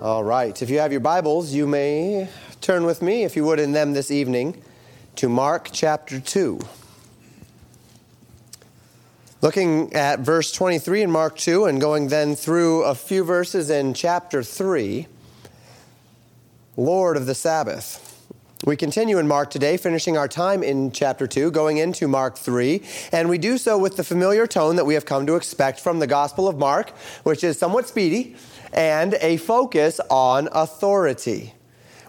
[0.00, 0.62] All right.
[0.62, 2.28] If you have your Bibles, you may
[2.60, 4.62] turn with me, if you would, in them this evening
[5.16, 6.60] to Mark chapter 2.
[9.42, 13.92] Looking at verse 23 in Mark 2 and going then through a few verses in
[13.92, 15.08] chapter 3,
[16.76, 18.04] Lord of the Sabbath.
[18.64, 22.82] We continue in Mark today, finishing our time in chapter 2, going into Mark 3,
[23.12, 26.00] and we do so with the familiar tone that we have come to expect from
[26.00, 26.90] the Gospel of Mark,
[27.22, 28.36] which is somewhat speedy
[28.72, 31.54] and a focus on authority.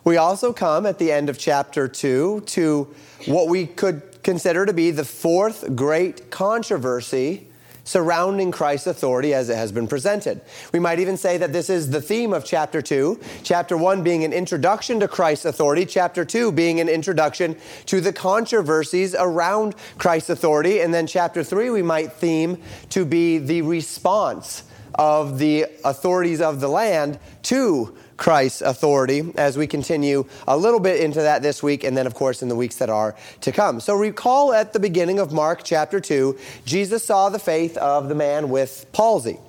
[0.03, 2.95] We also come at the end of chapter 2 to
[3.27, 7.47] what we could consider to be the fourth great controversy
[7.83, 10.41] surrounding Christ's authority as it has been presented.
[10.71, 14.23] We might even say that this is the theme of chapter 2, chapter 1 being
[14.23, 17.55] an introduction to Christ's authority, chapter 2 being an introduction
[17.87, 23.39] to the controversies around Christ's authority, and then chapter 3 we might theme to be
[23.39, 24.63] the response
[24.99, 30.99] of the authorities of the land to Christ's authority as we continue a little bit
[30.99, 33.79] into that this week and then, of course, in the weeks that are to come.
[33.79, 38.15] So, recall at the beginning of Mark chapter 2, Jesus saw the faith of the
[38.15, 39.39] man with palsy.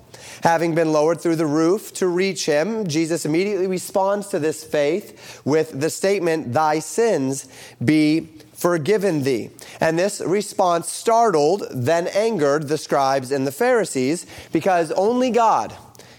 [0.45, 5.43] Having been lowered through the roof to reach him, Jesus immediately responds to this faith
[5.45, 7.49] with the statement, Thy sins
[7.85, 8.29] be
[8.61, 9.49] forgiven thee.
[9.81, 15.75] And this response startled, then angered the scribes and the Pharisees because only God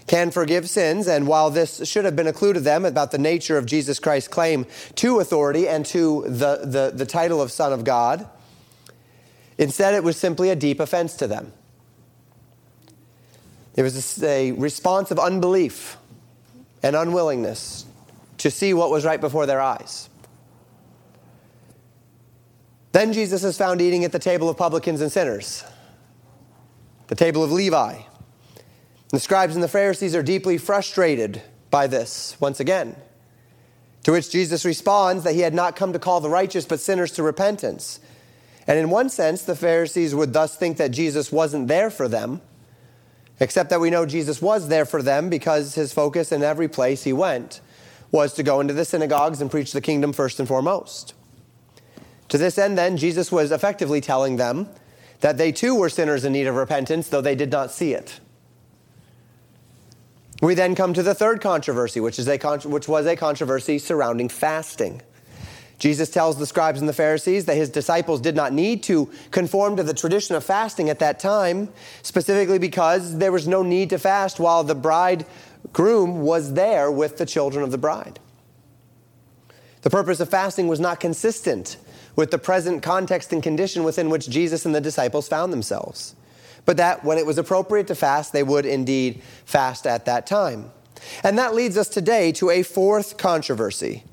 [0.08, 1.06] can forgive sins.
[1.06, 4.00] And while this should have been a clue to them about the nature of Jesus
[4.00, 8.28] Christ's claim to authority and to the, the, the title of Son of God,
[9.56, 11.52] instead it was simply a deep offense to them.
[13.76, 15.96] It was a response of unbelief
[16.82, 17.86] and unwillingness
[18.38, 20.08] to see what was right before their eyes.
[22.92, 25.64] Then Jesus is found eating at the table of publicans and sinners,
[27.08, 28.02] the table of Levi.
[29.10, 32.96] The scribes and the Pharisees are deeply frustrated by this once again.
[34.04, 37.12] To which Jesus responds that he had not come to call the righteous but sinners
[37.12, 38.00] to repentance.
[38.66, 42.40] And in one sense, the Pharisees would thus think that Jesus wasn't there for them,
[43.40, 47.04] except that we know Jesus was there for them because his focus in every place
[47.04, 47.60] he went
[48.10, 51.14] was to go into the synagogues and preach the kingdom first and foremost.
[52.32, 54.66] To this end, then, Jesus was effectively telling them
[55.20, 58.20] that they too were sinners in need of repentance, though they did not see it.
[60.40, 64.30] We then come to the third controversy, which, is a which was a controversy surrounding
[64.30, 65.02] fasting.
[65.78, 69.76] Jesus tells the scribes and the Pharisees that his disciples did not need to conform
[69.76, 71.68] to the tradition of fasting at that time,
[72.00, 77.26] specifically because there was no need to fast while the bridegroom was there with the
[77.26, 78.18] children of the bride.
[79.82, 81.76] The purpose of fasting was not consistent
[82.16, 86.14] with the present context and condition within which Jesus and the disciples found themselves
[86.64, 90.70] but that when it was appropriate to fast, they would indeed fast at that time.
[91.24, 94.04] And that leads us today to a fourth controversy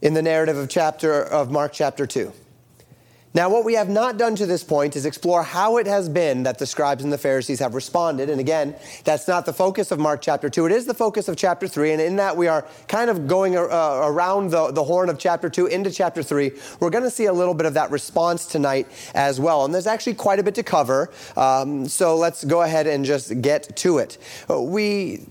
[0.00, 2.32] in the narrative of chapter of Mark chapter 2.
[3.36, 6.44] Now, what we have not done to this point is explore how it has been
[6.44, 8.30] that the scribes and the Pharisees have responded.
[8.30, 8.74] And again,
[9.04, 10.64] that's not the focus of Mark chapter 2.
[10.64, 11.92] It is the focus of chapter 3.
[11.92, 15.50] And in that, we are kind of going uh, around the, the horn of chapter
[15.50, 16.50] 2 into chapter 3.
[16.80, 19.66] We're going to see a little bit of that response tonight as well.
[19.66, 21.10] And there's actually quite a bit to cover.
[21.36, 24.16] Um, so let's go ahead and just get to it.
[24.48, 25.26] Uh, we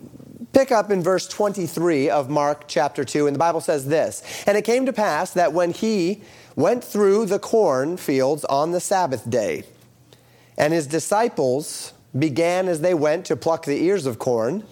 [0.56, 4.58] pick up in verse 23 of Mark chapter 2, and the Bible says this And
[4.58, 6.22] it came to pass that when he
[6.56, 9.64] went through the cornfields on the Sabbath day.
[10.58, 14.64] And his disciples began as they went to pluck the ears of corn.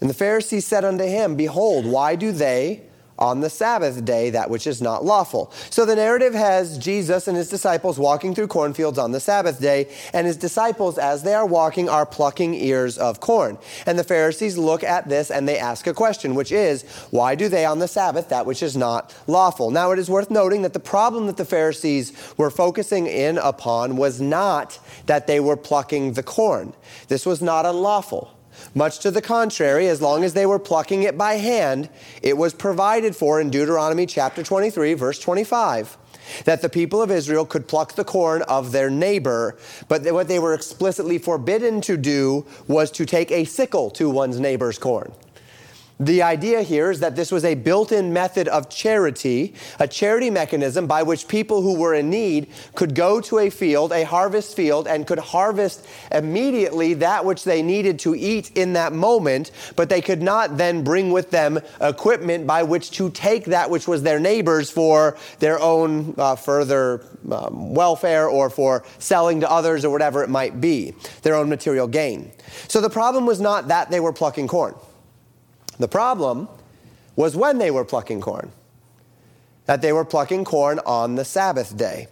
[0.00, 2.82] And the Pharisees said unto him, Behold, why do they
[3.22, 5.52] on the Sabbath day that which is not lawful.
[5.70, 9.88] So the narrative has Jesus and his disciples walking through cornfields on the Sabbath day,
[10.12, 13.58] and his disciples, as they are walking, are plucking ears of corn.
[13.86, 17.48] And the Pharisees look at this and they ask a question, which is, Why do
[17.48, 19.70] they on the Sabbath that which is not lawful?
[19.70, 23.96] Now it is worth noting that the problem that the Pharisees were focusing in upon
[23.96, 26.72] was not that they were plucking the corn,
[27.06, 28.31] this was not unlawful.
[28.74, 31.88] Much to the contrary, as long as they were plucking it by hand,
[32.22, 35.96] it was provided for in Deuteronomy chapter 23, verse 25,
[36.44, 39.56] that the people of Israel could pluck the corn of their neighbor,
[39.88, 44.40] but what they were explicitly forbidden to do was to take a sickle to one's
[44.40, 45.12] neighbor's corn.
[46.02, 50.30] The idea here is that this was a built in method of charity, a charity
[50.30, 54.56] mechanism by which people who were in need could go to a field, a harvest
[54.56, 59.88] field, and could harvest immediately that which they needed to eat in that moment, but
[59.88, 64.02] they could not then bring with them equipment by which to take that which was
[64.02, 69.90] their neighbor's for their own uh, further um, welfare or for selling to others or
[69.90, 72.32] whatever it might be, their own material gain.
[72.66, 74.74] So the problem was not that they were plucking corn.
[75.78, 76.48] The problem
[77.16, 78.52] was when they were plucking corn,
[79.66, 82.08] that they were plucking corn on the Sabbath day.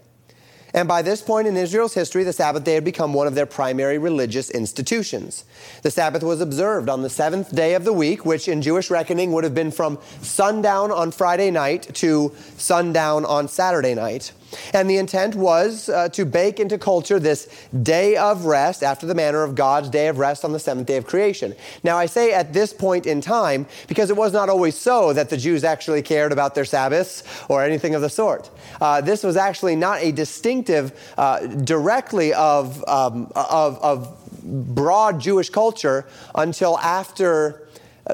[0.73, 3.47] And by this point in Israel's history, the Sabbath day had become one of their
[3.47, 5.45] primary religious institutions.
[5.83, 9.33] The Sabbath was observed on the seventh day of the week, which in Jewish reckoning
[9.33, 14.33] would have been from sundown on Friday night to sundown on Saturday night.
[14.73, 17.49] And the intent was uh, to bake into culture this
[17.83, 20.97] day of rest after the manner of God's day of rest on the seventh day
[20.97, 21.55] of creation.
[21.83, 25.31] Now, I say at this point in time because it was not always so that
[25.31, 28.51] the Jews actually cared about their Sabbaths or anything of the sort.
[28.81, 34.17] Uh, this was actually not a distinctive uh, directly of, um, of, of
[34.75, 37.67] broad Jewish culture until after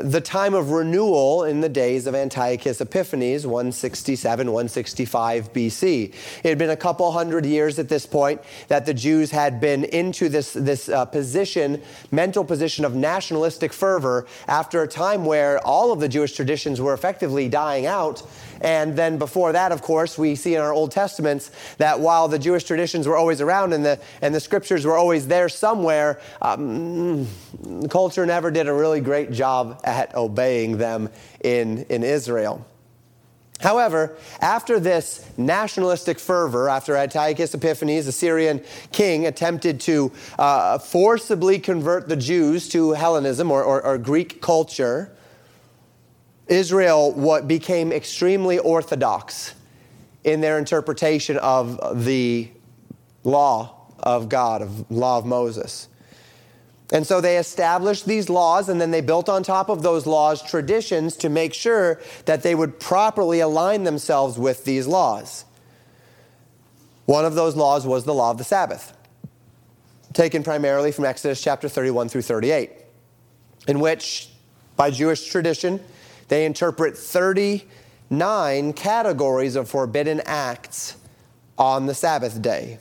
[0.02, 6.14] the time of renewal in the days of Antiochus Epiphanes, 167, 165 BC.
[6.42, 9.84] It had been a couple hundred years at this point that the Jews had been
[9.84, 15.92] into this, this uh, position, mental position of nationalistic fervor after a time where all
[15.92, 18.22] of the Jewish traditions were effectively dying out.
[18.60, 22.38] And then before that, of course, we see in our Old Testaments that while the
[22.38, 27.26] Jewish traditions were always around and the, and the scriptures were always there somewhere, um,
[27.88, 31.10] culture never did a really great job at obeying them
[31.40, 32.66] in, in Israel.
[33.60, 38.62] However, after this nationalistic fervor, after Antiochus Epiphanes, the Syrian
[38.92, 45.15] king, attempted to uh, forcibly convert the Jews to Hellenism or, or, or Greek culture,
[46.46, 49.54] Israel what became extremely orthodox
[50.24, 52.48] in their interpretation of the
[53.24, 55.88] law of God, of law of Moses.
[56.92, 60.40] And so they established these laws, and then they built on top of those laws
[60.42, 65.44] traditions to make sure that they would properly align themselves with these laws.
[67.06, 68.96] One of those laws was the law of the Sabbath,
[70.12, 72.70] taken primarily from Exodus chapter 31 through 38,
[73.66, 74.28] in which,
[74.76, 75.80] by Jewish tradition,
[76.28, 80.96] they interpret 39 categories of forbidden acts
[81.58, 82.78] on the Sabbath day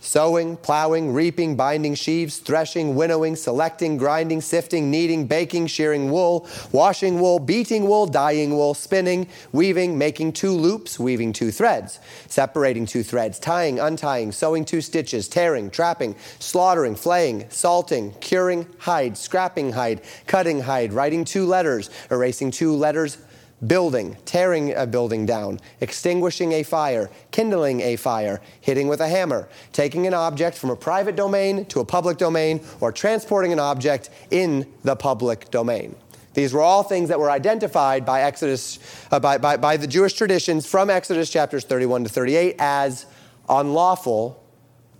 [0.00, 7.20] sowing, plowing, reaping, binding sheaves, threshing, winnowing, selecting, grinding, sifting, kneading, baking, shearing wool, washing
[7.20, 13.02] wool, beating wool, dyeing wool, spinning, weaving, making two loops, weaving two threads, separating two
[13.02, 20.00] threads, tying, untying, sewing two stitches, tearing, trapping, slaughtering, flaying, salting, curing hide, scrapping hide,
[20.26, 23.18] cutting hide, writing two letters, erasing two letters,
[23.66, 29.48] building, tearing a building down, extinguishing a fire, kindling a fire, hitting with a hammer,
[29.72, 34.10] taking an object from a private domain to a public domain, or transporting an object
[34.30, 35.94] in the public domain.
[36.32, 38.78] These were all things that were identified by Exodus,
[39.10, 43.06] uh, by, by, by the Jewish traditions from Exodus chapters 31 to 38 as
[43.48, 44.42] unlawful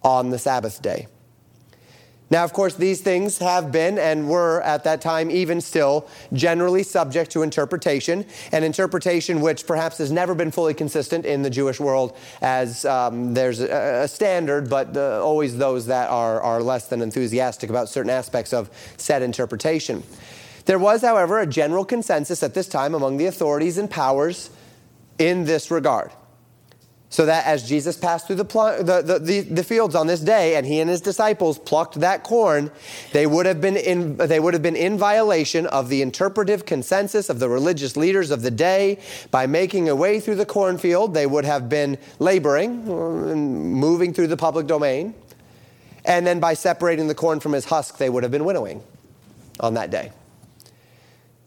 [0.02, 1.06] on the Sabbath day.
[2.30, 6.84] Now, of course, these things have been and were at that time, even still, generally
[6.84, 11.80] subject to interpretation, an interpretation which perhaps has never been fully consistent in the Jewish
[11.80, 16.86] world, as um, there's a, a, standard, but the, always those that are, are less
[16.86, 20.04] than enthusiastic about certain aspects of said interpretation.
[20.66, 24.50] There was, however, a general consensus at this time among the authorities and powers
[25.18, 26.12] in this regard.
[27.12, 30.20] So that as Jesus passed through the, pl- the, the, the, the, fields on this
[30.20, 32.70] day and he and his disciples plucked that corn,
[33.12, 37.28] they would, have been in, they would have been in violation of the interpretive consensus
[37.28, 39.00] of the religious leaders of the day.
[39.32, 44.28] By making a way through the cornfield, they would have been laboring, uh, moving through
[44.28, 45.12] the public domain.
[46.04, 48.84] And then by separating the corn from his husk, they would have been winnowing
[49.58, 50.12] on that day.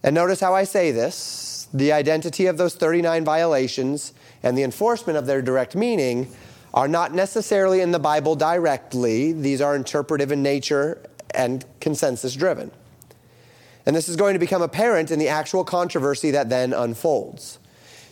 [0.04, 5.18] And notice how I say this the identity of those 39 violations and the enforcement
[5.18, 6.28] of their direct meaning
[6.74, 9.32] are not necessarily in the Bible directly.
[9.32, 11.02] These are interpretive in nature
[11.34, 12.72] and consensus driven.
[13.86, 17.60] And this is going to become apparent in the actual controversy that then unfolds.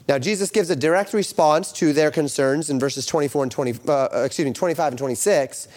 [0.08, 4.24] Now, Jesus gives a direct response to their concerns in verses 24 and 20, uh,
[4.26, 5.68] excuse me, 25 and 26,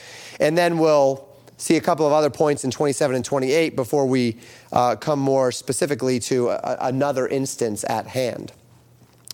[0.41, 4.37] and then we'll see a couple of other points in 27 and 28 before we
[4.73, 8.53] uh, come more specifically to a, another instance at hand.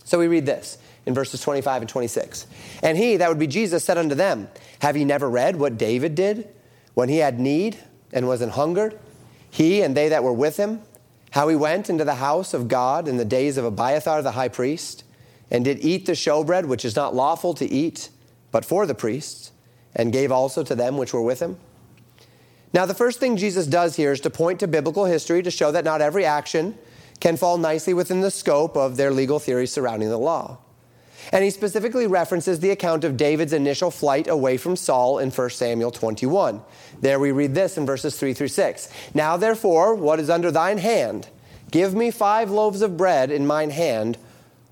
[0.05, 0.77] So we read this
[1.11, 2.47] in verses 25 and 26.
[2.83, 4.49] And he, that would be Jesus, said unto them,
[4.79, 6.49] Have ye never read what David did
[6.95, 7.77] when he had need
[8.13, 8.99] and was an hungered?
[9.51, 10.81] He and they that were with him,
[11.33, 14.49] how he went into the house of God in the days of Abiathar the high
[14.49, 15.03] priest,
[15.51, 18.09] and did eat the showbread, which is not lawful to eat,
[18.53, 19.51] but for the priests,
[19.95, 21.59] and gave also to them which were with him.
[22.73, 25.73] Now, the first thing Jesus does here is to point to biblical history to show
[25.73, 26.79] that not every action
[27.19, 30.59] can fall nicely within the scope of their legal theories surrounding the law.
[31.33, 35.51] And he specifically references the account of David's initial flight away from Saul in 1
[35.51, 36.61] Samuel 21.
[37.01, 38.89] There we read this in verses 3 through 6.
[39.15, 41.29] Now, therefore, what is under thine hand?
[41.71, 44.19] Give me five loaves of bread in mine hand,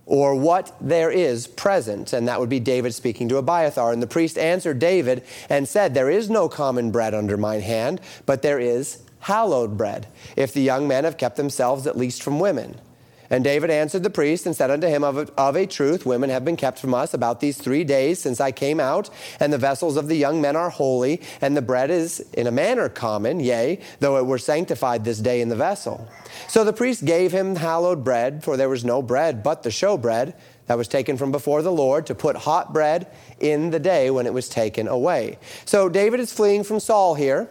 [0.05, 2.13] or what there is present.
[2.13, 3.93] And that would be David speaking to Abiathar.
[3.93, 8.01] And the priest answered David and said, There is no common bread under mine hand,
[8.27, 12.41] but there is hallowed bread, if the young men have kept themselves at least from
[12.41, 12.81] women.
[13.31, 16.31] And David answered the priest and said unto him, of a, of a, truth, women
[16.31, 19.59] have been kept from us about these three days since I came out, and the
[19.59, 23.41] vessels of the young men are holy, and the bread is in a manner common,
[23.41, 26.09] yea, though it were sanctified this day in the vessel.
[26.49, 30.35] So the priest gave him hallowed bread, for there was no bread but the showbread
[30.67, 33.09] that was taken from before the Lord to put hot bread
[33.41, 35.39] in the day when it was taken away.
[35.65, 37.49] So David is fleeing from Saul here.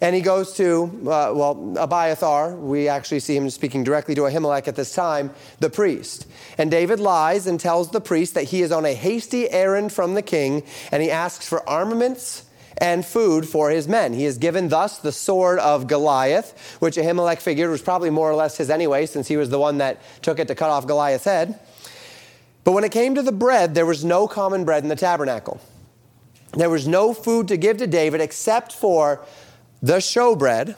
[0.00, 2.54] And he goes to, uh, well, Abiathar.
[2.56, 6.26] We actually see him speaking directly to Ahimelech at this time, the priest.
[6.58, 10.14] And David lies and tells the priest that he is on a hasty errand from
[10.14, 12.44] the king, and he asks for armaments
[12.78, 14.12] and food for his men.
[14.12, 18.34] He is given thus the sword of Goliath, which Ahimelech figured was probably more or
[18.34, 21.24] less his anyway, since he was the one that took it to cut off Goliath's
[21.24, 21.58] head.
[22.64, 25.60] But when it came to the bread, there was no common bread in the tabernacle.
[26.52, 29.24] There was no food to give to David except for
[29.86, 30.74] the showbread,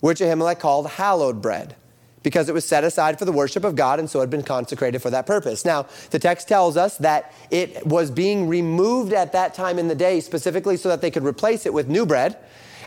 [0.00, 1.76] which Ahimelech called hallowed bread,
[2.22, 5.02] because it was set aside for the worship of God and so had been consecrated
[5.02, 5.66] for that purpose.
[5.66, 9.94] Now, the text tells us that it was being removed at that time in the
[9.94, 12.38] day specifically so that they could replace it with new bread.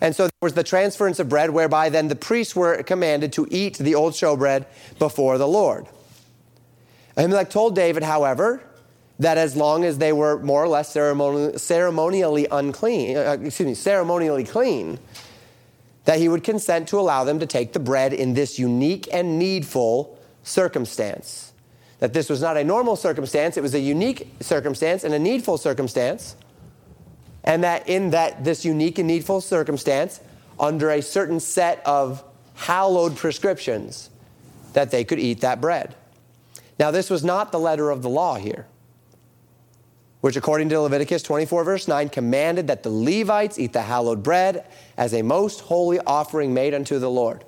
[0.02, 3.48] And so there was the transference of bread, whereby then the priests were commanded to
[3.52, 4.66] eat the old showbread
[4.98, 5.86] before the Lord.
[7.16, 8.64] Ahimelech told David, however,
[9.22, 14.44] that as long as they were more or less ceremonially, unclean, uh, excuse me, ceremonially
[14.44, 14.98] clean,
[16.06, 19.38] that he would consent to allow them to take the bread in this unique and
[19.38, 21.54] needful circumstance.
[22.00, 25.60] That this was not a normal circumstance, it was a unique circumstance and a needful
[25.60, 26.36] circumstance.
[27.44, 30.20] And that in that this unique and needful circumstance,
[30.60, 32.24] under a certain set of
[32.56, 34.10] hallowed prescriptions,
[34.74, 35.94] that they could eat that bread.
[36.80, 38.66] Now, this was not the letter of the law here
[40.22, 44.66] which according to Leviticus 24, verse 9, commanded that the Levites eat the hallowed bread
[44.96, 47.44] as a most holy offering made unto the Lord.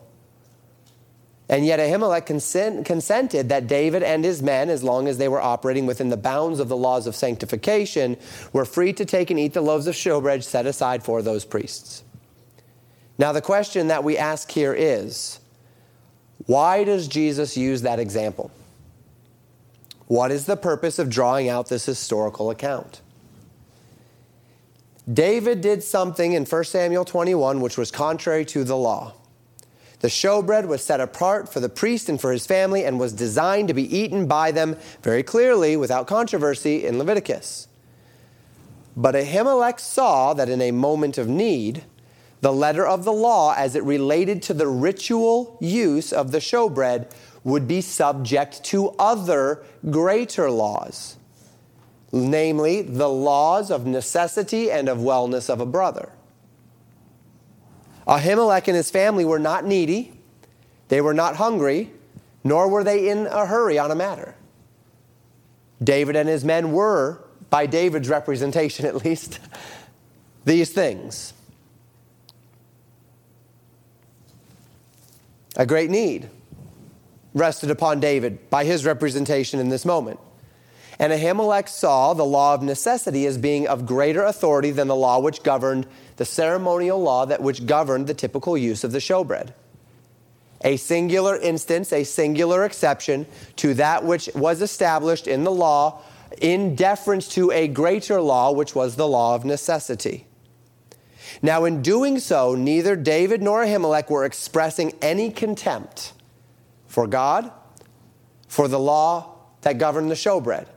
[1.50, 5.42] And yet Ahimelech consent, consented that David and his men, as long as they were
[5.42, 8.18] operating within the bounds of the laws of sanctification,
[8.54, 12.04] were free to take and eat the loaves of showbread set aside for those priests.
[13.20, 15.40] Now, the question that we ask here is
[16.48, 18.50] why does Jesus use that example?
[20.14, 23.02] What is the purpose of drawing out this historical account?
[25.12, 29.16] David did something in 1 Samuel 21 which was contrary to the law.
[30.02, 33.70] The showbread was set apart for the priest and for his family and was designed
[33.70, 37.68] to be eaten by them very clearly, without controversy, in Leviticus.
[38.96, 41.86] But Ahimelech saw that in a moment of need,
[42.42, 47.10] the letter of the law, as it related to the ritual use of the showbread,
[47.44, 51.18] would be subject to other greater laws,
[52.12, 56.12] namely the laws of necessity and of wellness of a brother.
[58.08, 60.14] Ahimelech and his family were not needy,
[60.90, 61.92] they were not hungry,
[62.44, 64.36] nor were they in a hurry on a matter.
[65.84, 69.40] David and his men were, by David's representation at least,
[70.46, 71.34] these things.
[75.56, 76.30] A great need
[77.34, 80.20] rested upon David by his representation in this moment.
[81.00, 85.20] And Ahimelech saw the law of necessity as being of greater authority than the law
[85.20, 85.88] which governed
[86.18, 89.54] the ceremonial law that which governed the typical use of the showbread.
[90.62, 93.26] A singular instance, a singular exception
[93.58, 96.02] to that which was established in the law
[96.40, 100.26] in deference to a greater law, which was the law of necessity.
[101.42, 106.14] Now, in doing so, neither David nor Ahimelech were expressing any contempt
[106.94, 107.52] for God,
[108.48, 110.68] for the law that governed the showbread.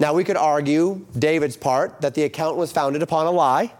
[0.00, 3.72] Now, we could argue David's part that the account was founded upon a lie.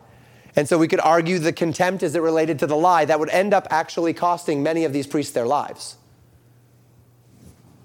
[0.54, 3.30] And so we could argue the contempt as it related to the lie that would
[3.30, 5.96] end up actually costing many of these priests their lives.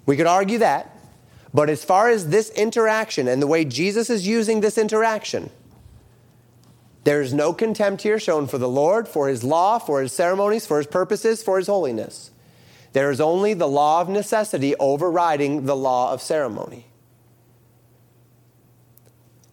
[0.06, 0.96] We could argue that.
[1.52, 5.50] But as far as this interaction and the way Jesus is using this interaction,
[7.06, 10.68] there is no contempt here shown for the Lord, for his law, for his ceremonies,
[10.68, 12.30] for his purposes, for his holiness.
[12.94, 16.86] There is only the law of necessity overriding the law of ceremony.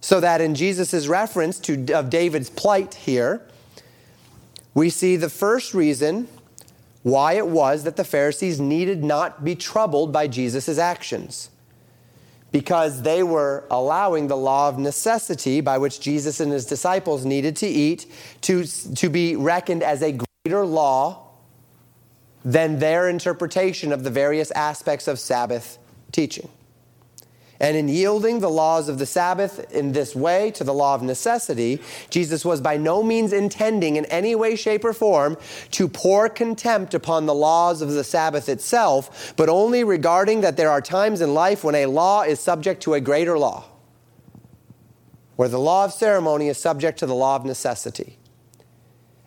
[0.00, 3.42] So that in Jesus' reference to, of David's plight here,
[4.74, 6.28] we see the first reason
[7.02, 11.50] why it was that the Pharisees needed not be troubled by Jesus' actions.
[12.50, 17.56] Because they were allowing the law of necessity by which Jesus and his disciples needed
[17.56, 18.06] to eat
[18.42, 21.23] to, to be reckoned as a greater law
[22.44, 25.78] than their interpretation of the various aspects of Sabbath
[26.12, 26.48] teaching.
[27.60, 31.02] And in yielding the laws of the Sabbath in this way to the law of
[31.02, 35.38] necessity, Jesus was by no means intending in any way, shape, or form
[35.70, 40.70] to pour contempt upon the laws of the Sabbath itself, but only regarding that there
[40.70, 43.64] are times in life when a law is subject to a greater law,
[45.36, 48.18] where the law of ceremony is subject to the law of necessity.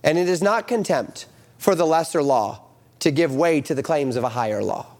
[0.03, 1.25] And it is not contempt
[1.57, 2.66] for the lesser law
[2.99, 4.97] to give way to the claims of a higher law.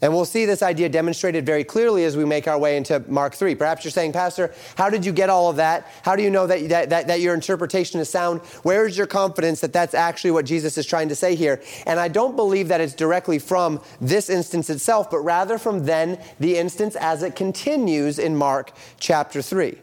[0.00, 3.34] And we'll see this idea demonstrated very clearly as we make our way into Mark
[3.34, 3.56] 3.
[3.56, 5.90] Perhaps you're saying, Pastor, how did you get all of that?
[6.02, 8.40] How do you know that, that, that, that, your interpretation is sound?
[8.62, 11.60] Where is your confidence that that's actually what Jesus is trying to say here?
[11.84, 16.22] And I don't believe that it's directly from this instance itself, but rather from then
[16.38, 19.78] the instance as it continues in Mark chapter 3.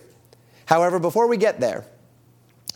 [0.65, 1.83] However, before we get there,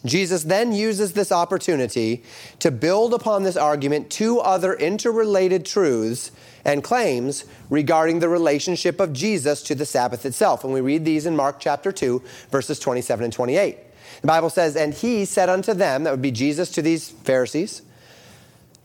[0.05, 2.23] Jesus then uses this opportunity
[2.59, 6.31] to build upon this argument two other interrelated truths
[6.63, 10.63] and claims regarding the relationship of Jesus to the Sabbath itself.
[10.63, 13.77] And we read these in Mark chapter 2, verses 27 and 28.
[14.21, 17.81] The Bible says, And he said unto them, that would be Jesus to these Pharisees,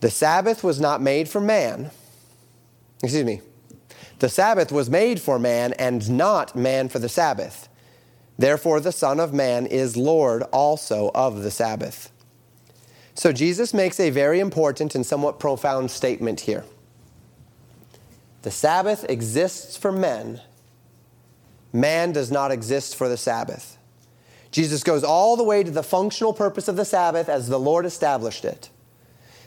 [0.01, 1.91] the Sabbath was not made for man.
[3.01, 3.41] Excuse me.
[4.19, 7.67] The Sabbath was made for man, and not man for the Sabbath.
[8.37, 12.11] Therefore, the Son of Man is Lord also of the Sabbath.
[13.13, 16.65] So, Jesus makes a very important and somewhat profound statement here.
[18.41, 20.41] The Sabbath exists for men,
[21.71, 23.77] man does not exist for the Sabbath.
[24.51, 27.85] Jesus goes all the way to the functional purpose of the Sabbath as the Lord
[27.85, 28.69] established it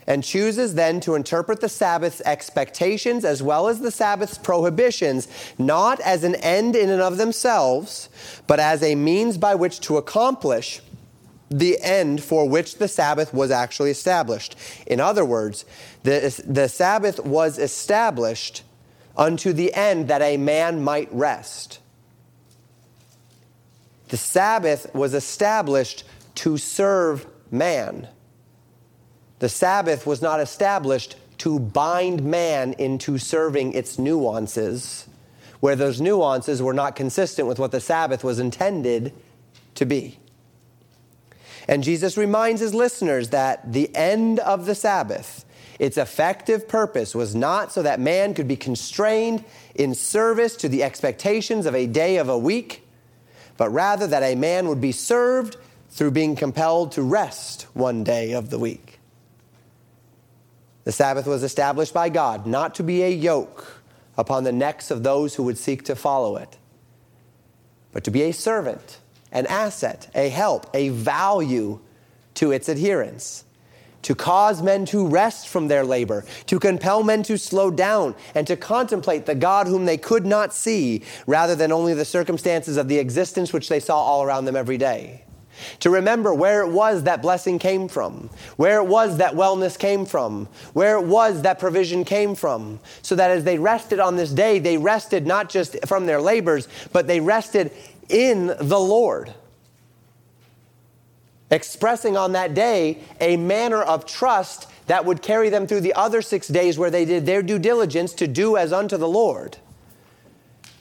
[0.09, 5.27] and chooses then to interpret the Sabbath's expectations as well as the Sabbath's prohibitions,
[5.59, 8.09] not as an end in and of themselves,
[8.47, 10.81] but as a means by which to accomplish
[11.51, 14.55] the end for which the Sabbath was actually established.
[14.87, 15.63] In other words,
[16.01, 18.63] the, the Sabbath was established
[19.15, 21.79] unto the end that a man might rest.
[24.07, 26.03] The Sabbath was established
[26.35, 28.07] to serve man.
[29.39, 35.07] The Sabbath was not established to bind man into serving its nuances,
[35.61, 39.13] where those nuances were not consistent with what the Sabbath was intended
[39.75, 40.19] to be.
[41.67, 45.45] And Jesus reminds his listeners that the end of the Sabbath,
[45.77, 50.83] its effective purpose, was not so that man could be constrained in service to the
[50.83, 52.85] expectations of a day of a week,
[53.55, 55.55] but rather that a man would be served
[55.89, 58.98] through being compelled to rest one day of the week.
[60.83, 63.81] The Sabbath was established by God not to be a yoke
[64.17, 66.57] upon the necks of those who would seek to follow it,
[67.91, 68.99] but to be a servant,
[69.31, 71.79] an asset, a help, a value
[72.35, 73.45] to its adherents.
[74.03, 78.47] To cause men to rest from their labor, to compel men to slow down, and
[78.47, 82.87] to contemplate the God whom they could not see, rather than only the circumstances of
[82.87, 85.25] the existence which they saw all around them every day
[85.79, 90.05] to remember where it was that blessing came from, where it was that wellness came
[90.05, 94.31] from, where it was that provision came from, so that as they rested on this
[94.31, 97.71] day, they rested not just from their labors, but they rested
[98.09, 99.33] in the Lord.
[101.51, 106.21] Expressing on that day a manner of trust that would carry them through the other
[106.21, 109.57] six days where they did their due diligence to do as unto the Lord.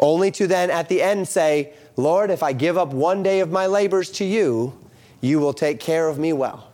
[0.00, 3.50] Only to then at the end say, Lord, if I give up one day of
[3.50, 4.72] my labors to you,
[5.20, 6.70] you will take care of me well.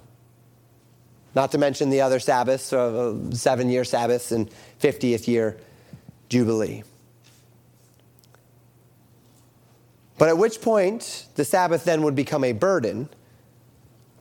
[1.35, 5.57] Not to mention the other Sabbaths, uh, seven year Sabbaths and 50th year
[6.29, 6.85] Jubilee.
[10.19, 13.09] But at which point the Sabbath then would become a burden,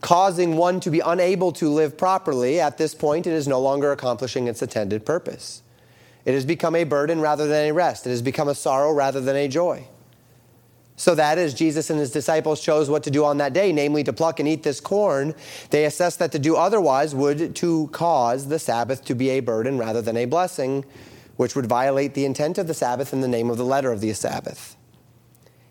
[0.00, 2.60] causing one to be unable to live properly.
[2.60, 5.62] At this point, it is no longer accomplishing its intended purpose.
[6.24, 9.20] It has become a burden rather than a rest, it has become a sorrow rather
[9.20, 9.86] than a joy.
[10.96, 14.04] So that as Jesus and his disciples chose what to do on that day, namely
[14.04, 15.34] to pluck and eat this corn,
[15.70, 19.76] they assessed that to do otherwise would to cause the Sabbath to be a burden
[19.76, 20.84] rather than a blessing,
[21.36, 24.00] which would violate the intent of the Sabbath in the name of the letter of
[24.00, 24.76] the Sabbath.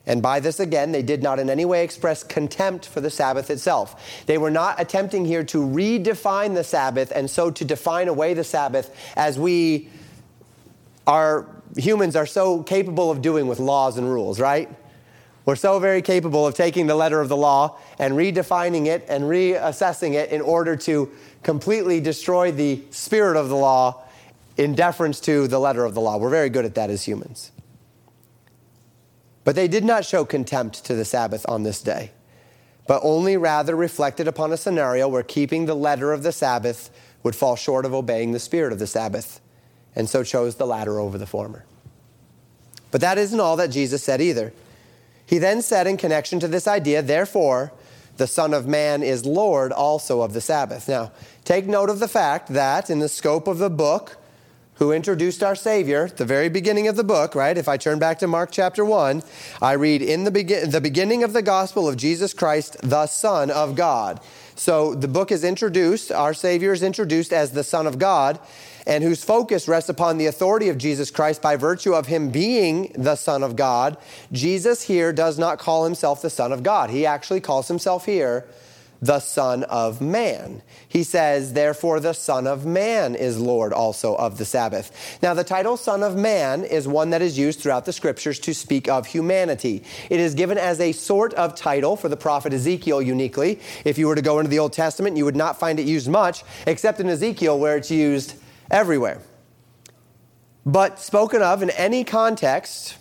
[0.05, 3.49] And by this again, they did not in any way express contempt for the Sabbath
[3.49, 4.23] itself.
[4.25, 8.43] They were not attempting here to redefine the Sabbath and so to define away the
[8.43, 9.87] Sabbath as we
[11.07, 14.69] are humans are so capable of doing with laws and rules, right?
[15.45, 19.25] We're so very capable of taking the letter of the law and redefining it and
[19.25, 21.11] reassessing it in order to
[21.43, 24.03] completely destroy the spirit of the law
[24.55, 26.17] in deference to the letter of the law.
[26.17, 27.51] We're very good at that as humans.
[29.43, 32.11] But they did not show contempt to the Sabbath on this day,
[32.87, 36.89] but only rather reflected upon a scenario where keeping the letter of the Sabbath
[37.23, 39.41] would fall short of obeying the spirit of the Sabbath,
[39.95, 41.65] and so chose the latter over the former.
[42.91, 44.53] But that isn't all that Jesus said either.
[45.33, 47.73] He then said, in connection to this idea, therefore,
[48.17, 50.87] the Son of Man is Lord also of the Sabbath.
[50.87, 51.11] Now,
[51.43, 54.17] take note of the fact that in the scope of the book,
[54.75, 57.57] who introduced our Savior, the very beginning of the book, right?
[57.57, 59.23] If I turn back to Mark chapter 1,
[59.59, 63.49] I read, In the, be- the beginning of the gospel of Jesus Christ, the Son
[63.49, 64.19] of God.
[64.55, 68.39] So the book is introduced, our Savior is introduced as the Son of God,
[68.85, 72.91] and whose focus rests upon the authority of Jesus Christ by virtue of him being
[72.95, 73.97] the Son of God.
[74.31, 76.89] Jesus here does not call himself the Son of God.
[76.89, 78.45] He actually calls himself here
[79.01, 80.61] the Son of Man.
[80.87, 85.19] He says, therefore, the Son of Man is Lord also of the Sabbath.
[85.21, 88.53] Now, the title Son of Man is one that is used throughout the scriptures to
[88.53, 89.83] speak of humanity.
[90.09, 93.59] It is given as a sort of title for the prophet Ezekiel uniquely.
[93.83, 96.07] If you were to go into the Old Testament, you would not find it used
[96.07, 98.35] much, except in Ezekiel, where it's used
[98.73, 99.21] everywhere.
[100.65, 102.97] But spoken of in any context,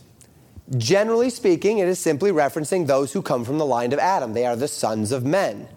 [0.77, 4.35] generally speaking, it is simply referencing those who come from the line of Adam.
[4.35, 5.69] They are the sons of men.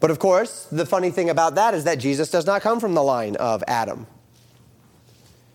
[0.00, 2.94] But of course, the funny thing about that is that Jesus does not come from
[2.94, 4.06] the line of Adam.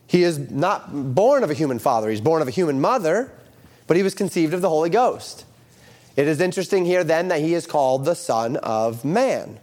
[0.08, 3.32] He is not born of a human father, he's born of a human mother,
[3.88, 5.46] but he was conceived of the Holy Ghost.
[6.18, 9.60] It is interesting here then that he is called the Son of Man.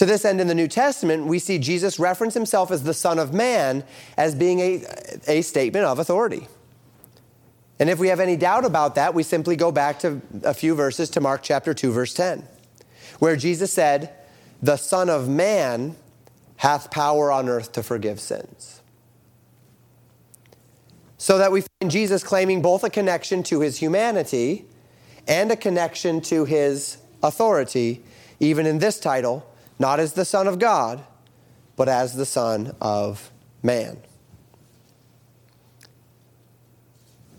[0.00, 3.18] To this end, in the New Testament, we see Jesus reference himself as the Son
[3.18, 3.84] of Man
[4.16, 4.82] as being a,
[5.28, 6.48] a statement of authority.
[7.78, 10.74] And if we have any doubt about that, we simply go back to a few
[10.74, 12.48] verses to Mark chapter 2, verse 10
[13.18, 14.14] where Jesus said,
[14.62, 15.96] The Son of Man
[16.56, 18.80] hath power on earth to forgive sins.
[21.18, 24.64] So that we find Jesus claiming both a connection to his humanity
[25.28, 28.02] and a connection to his authority,
[28.40, 29.46] even in this title,
[29.80, 31.02] not as the Son of God,
[31.74, 33.96] but as the Son of Man.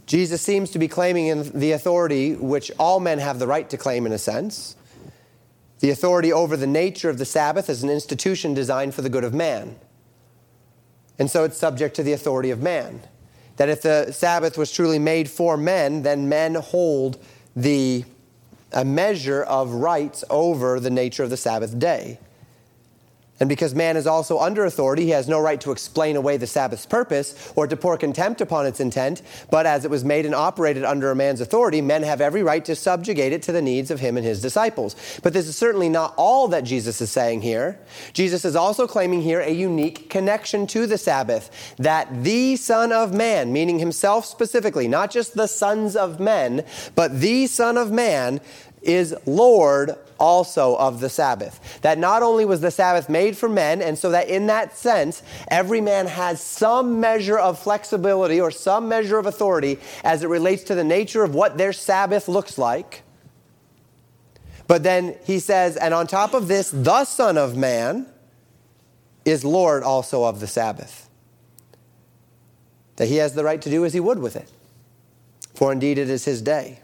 [0.08, 4.06] Jesus seems to be claiming the authority which all men have the right to claim
[4.06, 4.76] in a sense
[5.80, 9.24] the authority over the nature of the Sabbath as an institution designed for the good
[9.24, 9.76] of man.
[11.18, 13.02] And so it's subject to the authority of man.
[13.58, 17.24] That if the Sabbath was truly made for men, then men hold
[17.56, 18.06] the
[18.72, 22.20] a measure of rights over the nature of the Sabbath day.
[23.42, 26.46] And because man is also under authority, he has no right to explain away the
[26.46, 29.24] Sabbath's purpose or to pour contempt upon its intent.
[29.50, 32.64] But as it was made and operated under a man's authority, men have every right
[32.66, 34.96] to subjugate it to the needs of him and his disciples.
[35.24, 37.80] But this is certainly not all that Jesus is saying here.
[38.14, 43.12] Jesus is also claiming here a unique connection to the Sabbath that the Son of
[43.12, 48.40] Man, meaning himself specifically, not just the sons of men, but the Son of Man,
[48.84, 51.82] is Lord also of the Sabbath.
[51.82, 55.24] That not only was the Sabbath made for men, and so that in that sense,
[55.50, 60.64] every man has some measure of flexibility or some measure of authority as it relates
[60.66, 63.02] to the nature of what their Sabbath looks like.
[64.68, 68.06] But then he says, and on top of this, the Son of Man
[69.26, 71.10] is Lord also of the Sabbath.
[72.98, 74.50] That he has the right to do as he would with it.
[75.56, 76.81] For indeed it is his day.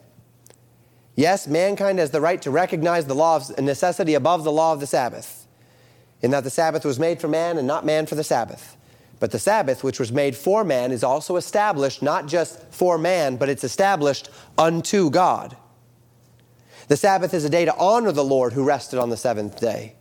[1.17, 4.79] Yes, mankind has the right to recognize the law of necessity above the law of
[4.79, 5.47] the Sabbath,
[6.21, 8.77] in that the Sabbath was made for man and not man for the Sabbath.
[9.19, 13.35] But the Sabbath, which was made for man, is also established not just for man,
[13.35, 15.57] but it's established unto God.
[16.87, 19.95] The Sabbath is a day to honor the Lord who rested on the seventh day.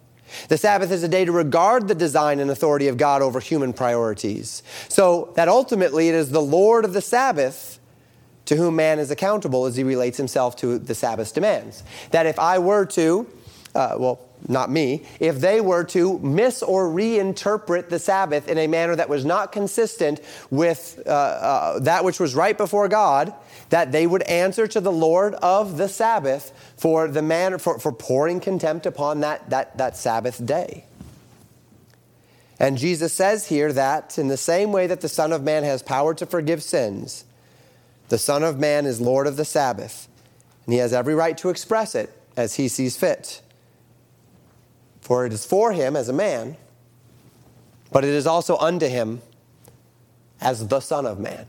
[0.48, 3.72] The Sabbath is a day to regard the design and authority of God over human
[3.72, 4.62] priorities.
[4.90, 7.75] So that ultimately it is the Lord of the Sabbath
[8.46, 11.82] to whom man is accountable as he relates himself to the Sabbath's demands.
[12.11, 13.26] That if I were to,
[13.74, 18.66] uh, well, not me, if they were to miss or reinterpret the Sabbath in a
[18.66, 23.35] manner that was not consistent with uh, uh, that which was right before God,
[23.70, 27.92] that they would answer to the Lord of the Sabbath for the manner for, for
[27.92, 30.85] pouring contempt upon that, that, that Sabbath day.
[32.59, 35.82] And Jesus says here that in the same way that the Son of Man has
[35.82, 37.24] power to forgive sins,
[38.08, 40.08] the Son of Man is Lord of the Sabbath,
[40.64, 43.40] and he has every right to express it as he sees fit.
[45.00, 46.56] For it is for him as a man,
[47.92, 49.22] but it is also unto him
[50.40, 51.46] as the Son of Man.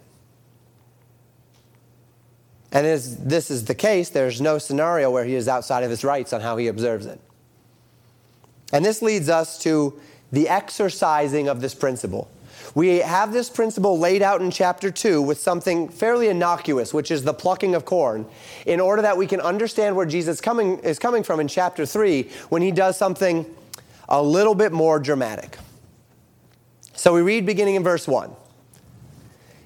[2.71, 6.03] And as this is the case, there's no scenario where he is outside of his
[6.03, 7.19] rights on how he observes it.
[8.73, 9.99] And this leads us to
[10.31, 12.29] the exercising of this principle.
[12.77, 17.23] We have this principle laid out in chapter 2 with something fairly innocuous, which is
[17.23, 18.27] the plucking of corn,
[18.67, 22.29] in order that we can understand where Jesus coming, is coming from in chapter 3
[22.49, 23.47] when he does something
[24.07, 25.57] a little bit more dramatic.
[26.93, 28.29] So we read beginning in verse 1.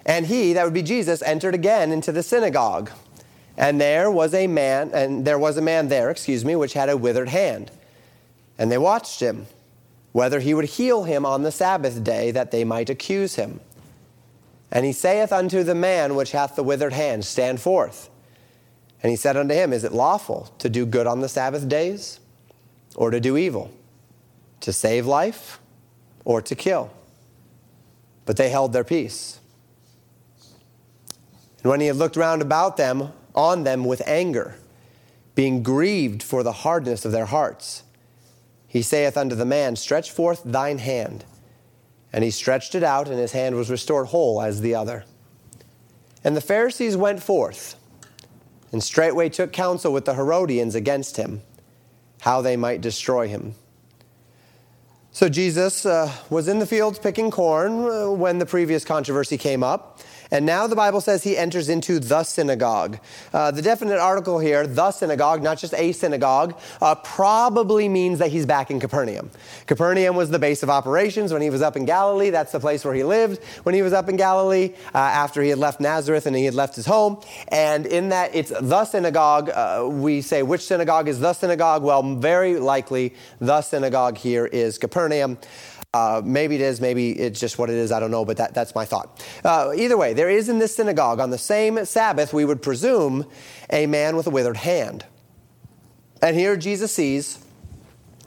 [0.05, 2.91] And he, that would be Jesus, entered again into the synagogue.
[3.57, 6.87] And there was a man, and there was a man there, excuse me, which had
[6.87, 7.71] a withered hand.
[8.57, 9.47] And they watched him,
[10.11, 13.59] whether he would heal him on the Sabbath day, that they might accuse him.
[14.71, 18.09] And he saith unto the man which hath the withered hand, Stand forth.
[19.03, 22.19] And he said unto him, Is it lawful to do good on the Sabbath days,
[22.95, 23.71] or to do evil,
[24.61, 25.59] to save life,
[26.23, 26.91] or to kill?
[28.25, 29.39] But they held their peace.
[31.63, 34.55] And when he had looked round about them, on them with anger,
[35.35, 37.83] being grieved for the hardness of their hearts,
[38.71, 41.25] he saith unto the man, Stretch forth thine hand.
[42.13, 45.03] And he stretched it out, and his hand was restored whole as the other.
[46.23, 47.75] And the Pharisees went forth,
[48.71, 51.41] and straightway took counsel with the Herodians against him,
[52.21, 53.55] how they might destroy him.
[55.11, 59.63] So Jesus uh, was in the fields picking corn uh, when the previous controversy came
[59.63, 59.99] up.
[60.31, 62.99] And now the Bible says he enters into the synagogue.
[63.33, 68.31] Uh, the definite article here, the synagogue, not just a synagogue, uh, probably means that
[68.31, 69.29] he's back in Capernaum.
[69.67, 72.29] Capernaum was the base of operations when he was up in Galilee.
[72.29, 75.49] That's the place where he lived when he was up in Galilee uh, after he
[75.49, 77.21] had left Nazareth and he had left his home.
[77.49, 79.49] And in that, it's the synagogue.
[79.49, 81.83] Uh, we say, which synagogue is the synagogue?
[81.83, 85.37] Well, very likely the synagogue here is Capernaum.
[85.93, 88.53] Uh, maybe it is, maybe it's just what it is, I don't know, but that,
[88.53, 89.21] that's my thought.
[89.43, 93.25] Uh, either way, there is in this synagogue on the same Sabbath, we would presume,
[93.69, 95.03] a man with a withered hand.
[96.21, 97.43] And here Jesus sees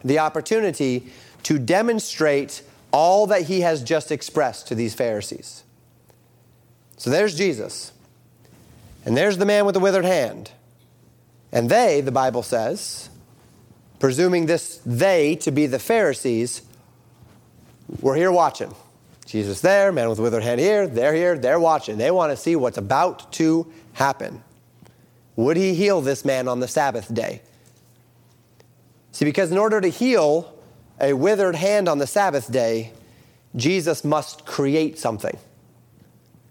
[0.05, 1.07] the opportunity
[1.45, 5.65] to demonstrate all that he has just expressed to these Pharisees.
[6.99, 7.93] So there's Jesus,
[9.07, 10.51] and there's the man with the withered hand.
[11.51, 13.09] And they, the Bible says,
[14.01, 16.61] presuming this they to be the Pharisees,
[18.01, 18.75] we're here watching.
[19.27, 21.97] Jesus there, man with withered hand here, they're here, they're watching.
[21.97, 24.43] They want to see what's about to happen.
[25.37, 27.43] Would he heal this man on the Sabbath day?
[29.13, 30.55] See, because in order to heal
[31.01, 32.93] a withered hand on the Sabbath day,
[33.57, 35.37] Jesus must create something.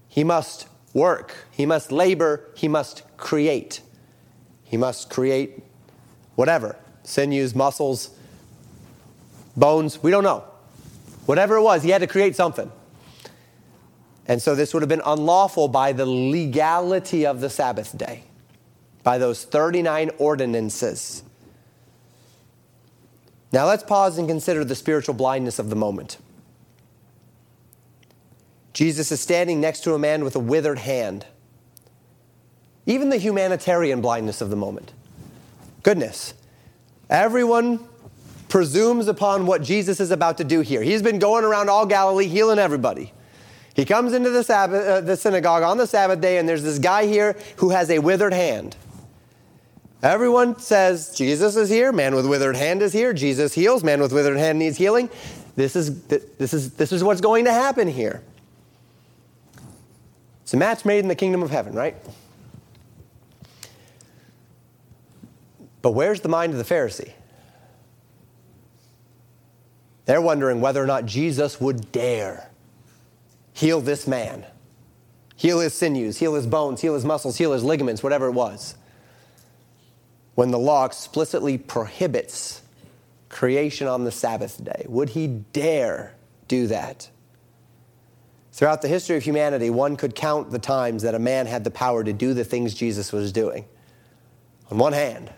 [0.07, 3.81] He must work, he must labor, he must create.
[4.63, 5.63] He must create
[6.35, 8.09] whatever sinews, muscles,
[9.55, 10.45] bones, we don't know.
[11.25, 12.71] Whatever it was, he had to create something.
[14.27, 18.23] And so this would have been unlawful by the legality of the Sabbath day,
[19.03, 21.23] by those 39 ordinances.
[23.51, 26.17] Now let's pause and consider the spiritual blindness of the moment.
[28.73, 31.27] Jesus is standing next to a man with a withered hand.
[32.85, 34.91] Even the humanitarian blindness of the moment.
[35.83, 36.33] Goodness.
[37.09, 37.87] Everyone
[38.53, 40.83] presumes upon what Jesus is about to do here.
[40.83, 43.11] He's been going around all Galilee healing everybody.
[43.73, 46.77] He comes into the, Sabbath, uh, the synagogue on the Sabbath day, and there's this
[46.77, 48.75] guy here who has a withered hand.
[50.03, 54.13] Everyone says, Jesus is here, man with withered hand is here, Jesus heals, man with
[54.13, 55.09] withered hand needs healing.
[55.55, 58.21] This is, this is, this is what's going to happen here.
[60.43, 61.95] It's a match made in the kingdom of heaven, right?
[65.81, 67.13] But where's the mind of the Pharisee?
[70.05, 72.49] They're wondering whether or not Jesus would dare
[73.53, 74.45] heal this man,
[75.35, 78.75] heal his sinews, heal his bones, heal his muscles, heal his ligaments, whatever it was.
[80.35, 82.61] When the law explicitly prohibits
[83.29, 86.15] creation on the Sabbath day, would he dare
[86.47, 87.09] do that?
[88.51, 91.71] Throughout the history of humanity, one could count the times that a man had the
[91.71, 93.65] power to do the things Jesus was doing.
[94.69, 95.31] On one hand,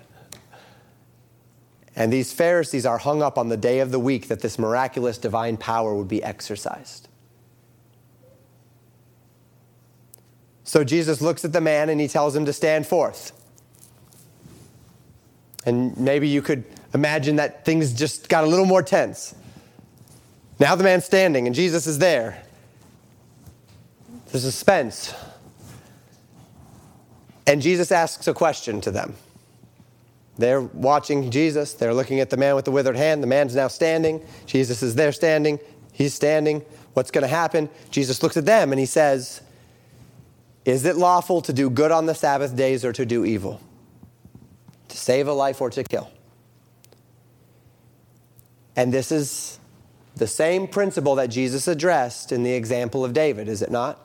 [1.96, 5.18] and these Pharisees are hung up on the day of the week that this miraculous
[5.18, 7.08] divine power would be exercised.
[10.66, 13.32] So Jesus looks at the man and he tells him to stand forth.
[15.66, 19.34] And maybe you could imagine that things just got a little more tense.
[20.60, 22.44] Now the man's standing and Jesus is there.
[24.32, 25.14] There's suspense.
[27.48, 29.16] And Jesus asks a question to them.
[30.38, 31.74] They're watching Jesus.
[31.74, 33.24] They're looking at the man with the withered hand.
[33.24, 34.26] The man's now standing.
[34.46, 35.60] Jesus is there standing.
[35.92, 36.62] He's standing.
[36.94, 37.70] What's going to happen?
[37.90, 39.42] Jesus looks at them and he says,
[40.66, 43.62] Is it lawful to do good on the Sabbath days or to do evil?
[44.90, 46.12] To save a life or to kill?
[48.76, 49.60] And this is
[50.16, 54.02] the same principle that Jesus addressed in the example of David, is it not?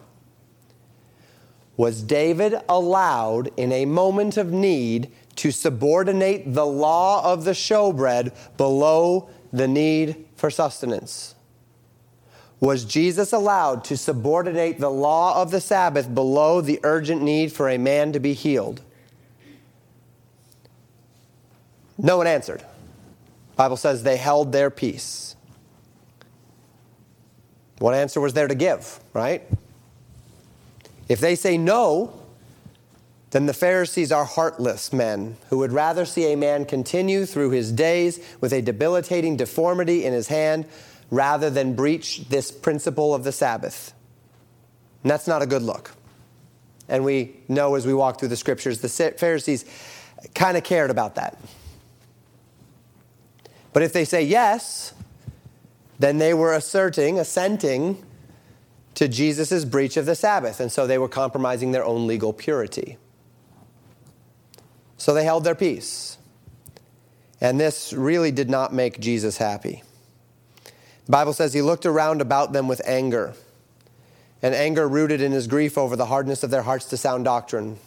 [1.76, 8.34] Was David allowed in a moment of need to subordinate the law of the showbread
[8.58, 11.34] below the need for sustenance?
[12.60, 17.70] Was Jesus allowed to subordinate the law of the Sabbath below the urgent need for
[17.70, 18.82] a man to be healed?
[21.96, 22.62] No one answered.
[23.56, 25.36] Bible says they held their peace.
[27.78, 29.42] What answer was there to give, right?
[31.08, 32.19] If they say no,
[33.30, 37.70] then the Pharisees are heartless men who would rather see a man continue through his
[37.70, 40.66] days with a debilitating deformity in his hand
[41.10, 43.94] rather than breach this principle of the Sabbath.
[45.02, 45.92] And that's not a good look.
[46.88, 49.64] And we know as we walk through the scriptures, the Pharisees
[50.34, 51.38] kind of cared about that.
[53.72, 54.92] But if they say yes,
[56.00, 58.04] then they were asserting, assenting
[58.94, 60.58] to Jesus' breach of the Sabbath.
[60.58, 62.98] And so they were compromising their own legal purity.
[65.00, 66.18] So they held their peace.
[67.40, 69.82] And this really did not make Jesus happy.
[71.06, 73.32] The Bible says he looked around about them with anger,
[74.42, 77.78] and anger rooted in his grief over the hardness of their hearts to sound doctrine.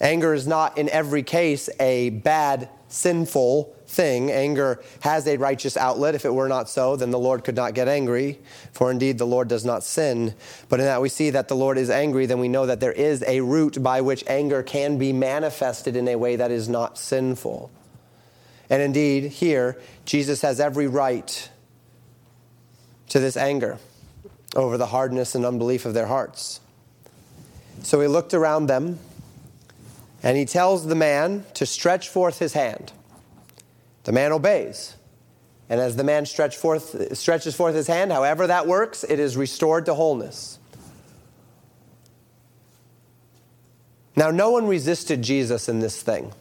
[0.00, 4.30] Anger is not in every case a bad, sinful thing.
[4.30, 6.14] Anger has a righteous outlet.
[6.14, 8.38] If it were not so, then the Lord could not get angry,
[8.72, 10.34] for indeed the Lord does not sin.
[10.68, 12.92] But in that we see that the Lord is angry, then we know that there
[12.92, 16.96] is a root by which anger can be manifested in a way that is not
[16.96, 17.70] sinful.
[18.70, 21.50] And indeed, here, Jesus has every right
[23.08, 23.78] to this anger
[24.56, 26.60] over the hardness and unbelief of their hearts.
[27.82, 28.98] So he looked around them
[30.22, 32.92] and he tells the man to stretch forth his hand.
[34.04, 34.96] The man obeys.
[35.68, 39.36] And as the man stretch forth, stretches forth his hand, however that works, it is
[39.36, 40.58] restored to wholeness.
[44.16, 46.32] Now, no one resisted Jesus in this thing.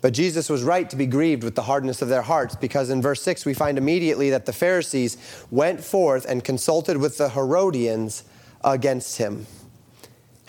[0.00, 3.02] But Jesus was right to be grieved with the hardness of their hearts, because in
[3.02, 5.18] verse 6 we find immediately that the Pharisees
[5.50, 8.24] went forth and consulted with the Herodians
[8.64, 9.46] against him,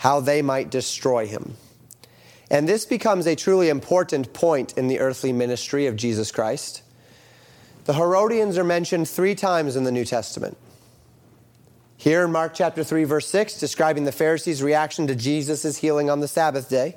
[0.02, 1.54] how they might destroy him.
[2.50, 6.82] And this becomes a truly important point in the earthly ministry of Jesus Christ.
[7.84, 10.56] The Herodians are mentioned three times in the New Testament.
[11.96, 16.18] Here in Mark chapter 3, verse 6, describing the Pharisees' reaction to Jesus' healing on
[16.18, 16.96] the Sabbath day.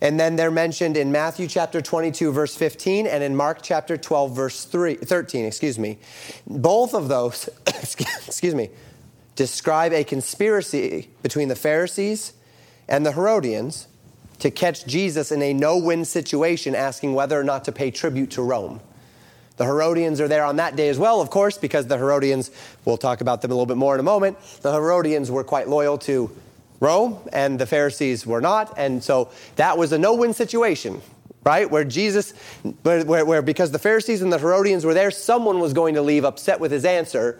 [0.00, 4.36] And then they're mentioned in Matthew chapter 22, verse 15, and in Mark chapter 12,
[4.36, 5.44] verse 3, 13.
[5.44, 5.98] Excuse me.
[6.46, 8.70] Both of those, excuse me,
[9.36, 12.32] describe a conspiracy between the Pharisees
[12.88, 13.88] and the Herodians
[14.40, 18.32] to catch Jesus in a no win situation, asking whether or not to pay tribute
[18.32, 18.80] to Rome.
[19.56, 22.50] The Herodians are there on that day as well, of course, because the Herodians,
[22.84, 25.68] we'll talk about them a little bit more in a moment, the Herodians were quite
[25.68, 26.30] loyal to
[26.80, 28.76] Rome, and the Pharisees were not.
[28.76, 31.00] And so that was a no win situation,
[31.44, 31.70] right?
[31.70, 32.32] Where Jesus,
[32.82, 36.02] where, where, where, because the Pharisees and the Herodians were there, someone was going to
[36.02, 37.38] leave upset with his answer,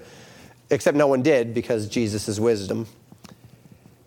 [0.73, 2.87] except no one did because Jesus' is wisdom.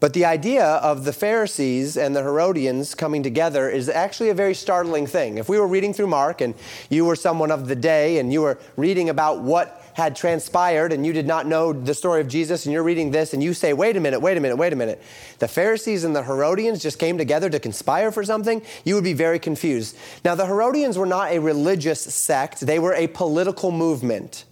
[0.01, 4.53] But the idea of the Pharisees and the Herodians coming together is actually a very
[4.53, 5.37] startling thing.
[5.37, 6.53] If we were reading through Mark and
[6.89, 11.05] you were someone of the day and you were reading about what had transpired and
[11.05, 13.71] you did not know the story of Jesus and you're reading this and you say,
[13.71, 15.01] wait a minute, wait a minute, wait a minute.
[15.39, 19.13] The Pharisees and the Herodians just came together to conspire for something, you would be
[19.13, 19.97] very confused.
[20.25, 24.43] Now, the Herodians were not a religious sect, they were a political movement.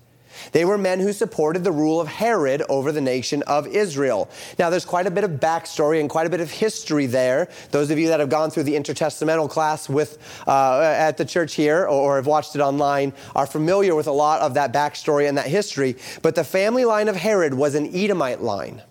[0.52, 4.30] They were men who supported the rule of Herod over the nation of Israel.
[4.60, 7.50] Now, there's quite a bit of backstory and quite a bit of history there.
[7.72, 11.56] Those of you that have gone through the intertestamental class with uh, at the church
[11.56, 15.28] here or, or have watched it online are familiar with a lot of that backstory
[15.28, 15.96] and that history.
[16.22, 18.82] But the family line of Herod was an Edomite line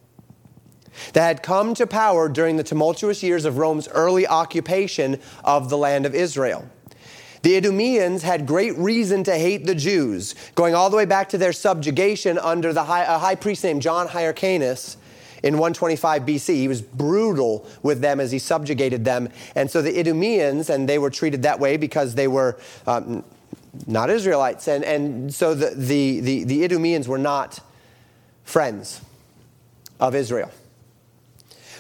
[1.13, 5.79] that had come to power during the tumultuous years of Rome's early occupation of the
[5.79, 6.69] land of Israel.
[7.43, 11.39] The Idumeans had great reason to hate the Jews, going all the way back to
[11.39, 14.97] their subjugation under the high, a high priest named John Hyrcanus
[15.43, 16.55] in 125 BC.
[16.55, 19.29] He was brutal with them as he subjugated them.
[19.57, 23.25] And so the Idumeans, and they were treated that way because they were um,
[23.89, 24.69] not Israelites.
[24.69, 27.59] And, and so the, the, the, the Idumeans were not
[28.45, 29.01] friends
[29.99, 30.53] of Israel.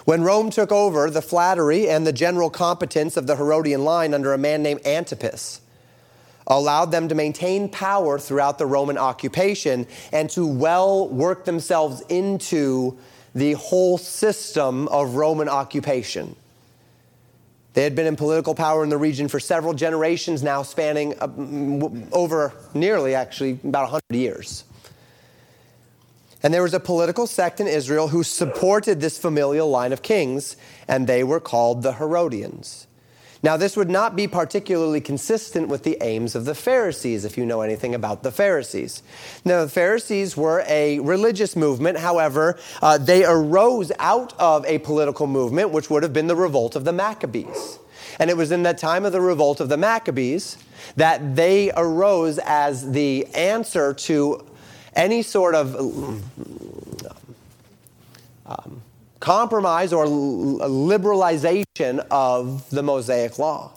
[0.05, 4.33] When Rome took over, the flattery and the general competence of the Herodian line under
[4.33, 5.61] a man named Antipas
[6.47, 12.99] allowed them to maintain power throughout the Roman occupation and to well work themselves into
[13.35, 16.37] the whole system of Roman occupation.
[17.75, 21.29] They had been in political power in the region for several generations now, spanning uh,
[22.13, 24.65] over nearly, actually, about 100 years.
[26.43, 30.57] And there was a political sect in Israel who supported this familial line of kings,
[30.89, 32.87] and they were called the Herodians.
[33.45, 37.45] Now, this would not be particularly consistent with the aims of the Pharisees, if you
[37.45, 39.03] know anything about the Pharisees.
[39.45, 41.99] Now, the Pharisees were a religious movement.
[41.99, 46.77] However, uh, they arose out of a political movement, which would have been the revolt
[46.77, 47.81] of the Maccabees.
[48.21, 50.57] And it was in that time of the revolt of the Maccabees
[50.95, 54.47] that they arose as the answer to
[54.95, 55.75] any sort of
[58.47, 58.83] um,
[59.21, 63.73] compromise or liberalization of the Mosaic law.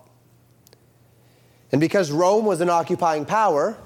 [1.72, 3.78] And because Rome was an occupying power,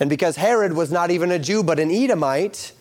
[0.00, 2.72] and because Herod was not even a Jew but an Edomite,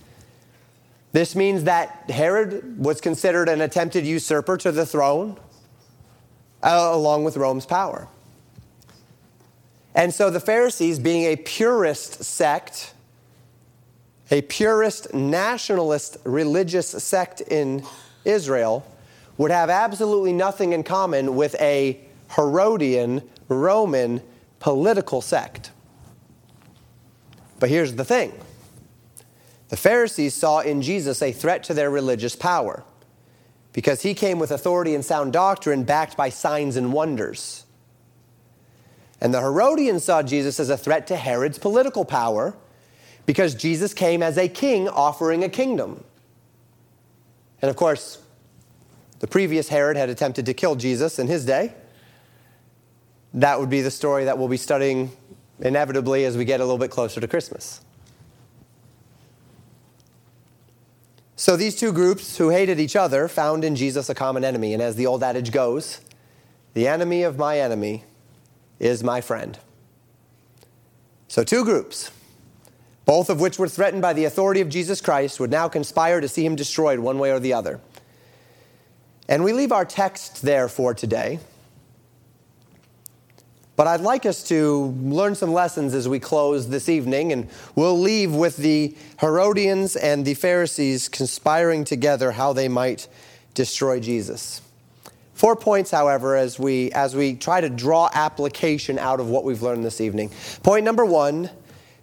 [1.11, 5.37] this means that Herod was considered an attempted usurper to the throne,
[6.61, 8.07] uh, along with Rome's power.
[9.93, 12.93] And so the Pharisees, being a purist sect,
[14.31, 17.83] a purist nationalist religious sect in
[18.23, 18.85] Israel,
[19.37, 21.99] would have absolutely nothing in common with a
[22.35, 24.21] Herodian Roman
[24.59, 25.71] political sect.
[27.59, 28.33] But here's the thing
[29.69, 32.83] the Pharisees saw in Jesus a threat to their religious power
[33.73, 37.65] because he came with authority and sound doctrine backed by signs and wonders.
[39.19, 42.55] And the Herodians saw Jesus as a threat to Herod's political power
[43.25, 46.03] because Jesus came as a king offering a kingdom.
[47.61, 48.21] And of course,
[49.19, 51.73] the previous Herod had attempted to kill Jesus in his day.
[53.33, 55.11] That would be the story that we'll be studying
[55.59, 57.81] inevitably as we get a little bit closer to Christmas.
[61.35, 64.73] So these two groups who hated each other found in Jesus a common enemy.
[64.73, 65.99] And as the old adage goes,
[66.73, 68.03] the enemy of my enemy
[68.79, 69.57] is my friend.
[71.27, 72.11] So, two groups
[73.05, 76.27] both of which were threatened by the authority of Jesus Christ, would now conspire to
[76.27, 77.79] see him destroyed one way or the other.
[79.27, 81.39] And we leave our text there for today.
[83.75, 87.99] But I'd like us to learn some lessons as we close this evening, and we'll
[87.99, 93.07] leave with the Herodians and the Pharisees conspiring together how they might
[93.53, 94.61] destroy Jesus.
[95.33, 99.61] Four points, however, as we, as we try to draw application out of what we've
[99.61, 100.31] learned this evening.
[100.63, 101.49] Point number one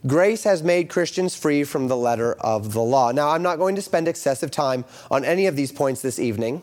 [0.07, 3.13] Grace has made Christians free from the letter of the law.
[3.13, 6.63] Now, I'm not going to spend excessive time on any of these points this evening.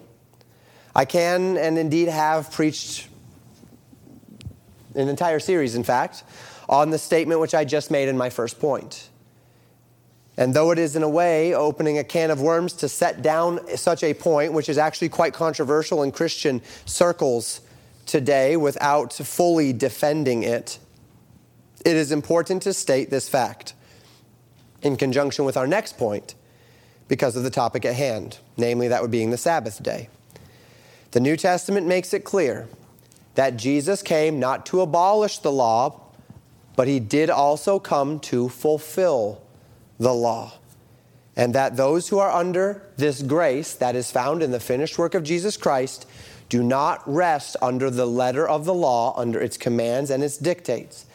[0.94, 3.08] I can and indeed have preached
[4.94, 6.24] an entire series, in fact,
[6.68, 9.08] on the statement which I just made in my first point.
[10.36, 13.60] And though it is, in a way, opening a can of worms to set down
[13.78, 17.62] such a point, which is actually quite controversial in Christian circles
[18.06, 20.80] today without fully defending it,
[21.86, 23.74] it is important to state this fact
[24.82, 26.36] in conjunction with our next point
[27.08, 30.10] because of the topic at hand, namely that would being the Sabbath day.
[31.12, 32.68] The New Testament makes it clear
[33.36, 36.02] that Jesus came not to abolish the law,
[36.76, 39.42] but he did also come to fulfill
[40.00, 40.54] the law.
[41.36, 45.16] And that those who are under this grace that is found in the finished work
[45.16, 46.06] of Jesus Christ
[46.50, 51.06] do not rest under the letter of the law, under its commands and its dictates.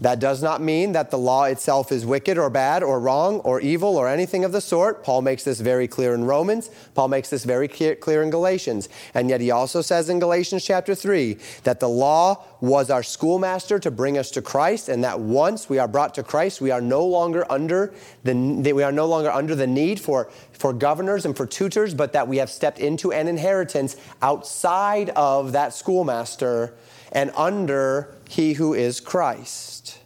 [0.00, 3.60] That does not mean that the law itself is wicked or bad or wrong or
[3.60, 5.02] evil or anything of the sort.
[5.02, 6.70] Paul makes this very clear in Romans.
[6.94, 8.88] Paul makes this very clear in Galatians.
[9.14, 13.80] And yet he also says in Galatians chapter 3 that the law was our schoolmaster
[13.80, 16.80] to bring us to Christ and that once we are brought to Christ, we are
[16.80, 17.92] no longer under
[18.22, 22.12] the, we are no longer under the need for, for governors and for tutors, but
[22.12, 26.74] that we have stepped into an inheritance outside of that schoolmaster
[27.12, 29.98] and under he who is Christ.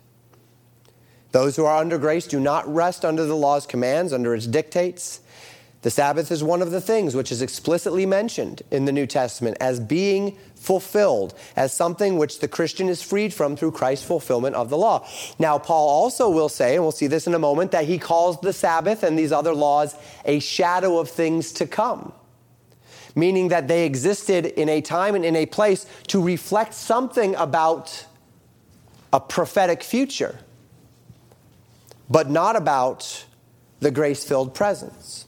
[1.32, 5.20] Those who are under grace do not rest under the law's commands, under its dictates.
[5.80, 9.56] The Sabbath is one of the things which is explicitly mentioned in the New Testament
[9.60, 14.70] as being fulfilled, as something which the Christian is freed from through Christ's fulfillment of
[14.70, 15.04] the law.
[15.40, 18.40] Now, Paul also will say, and we'll see this in a moment, that he calls
[18.40, 22.12] the Sabbath and these other laws a shadow of things to come
[23.14, 28.06] meaning that they existed in a time and in a place to reflect something about
[29.12, 30.38] a prophetic future,
[32.08, 33.24] but not about
[33.80, 35.26] the grace filled presence.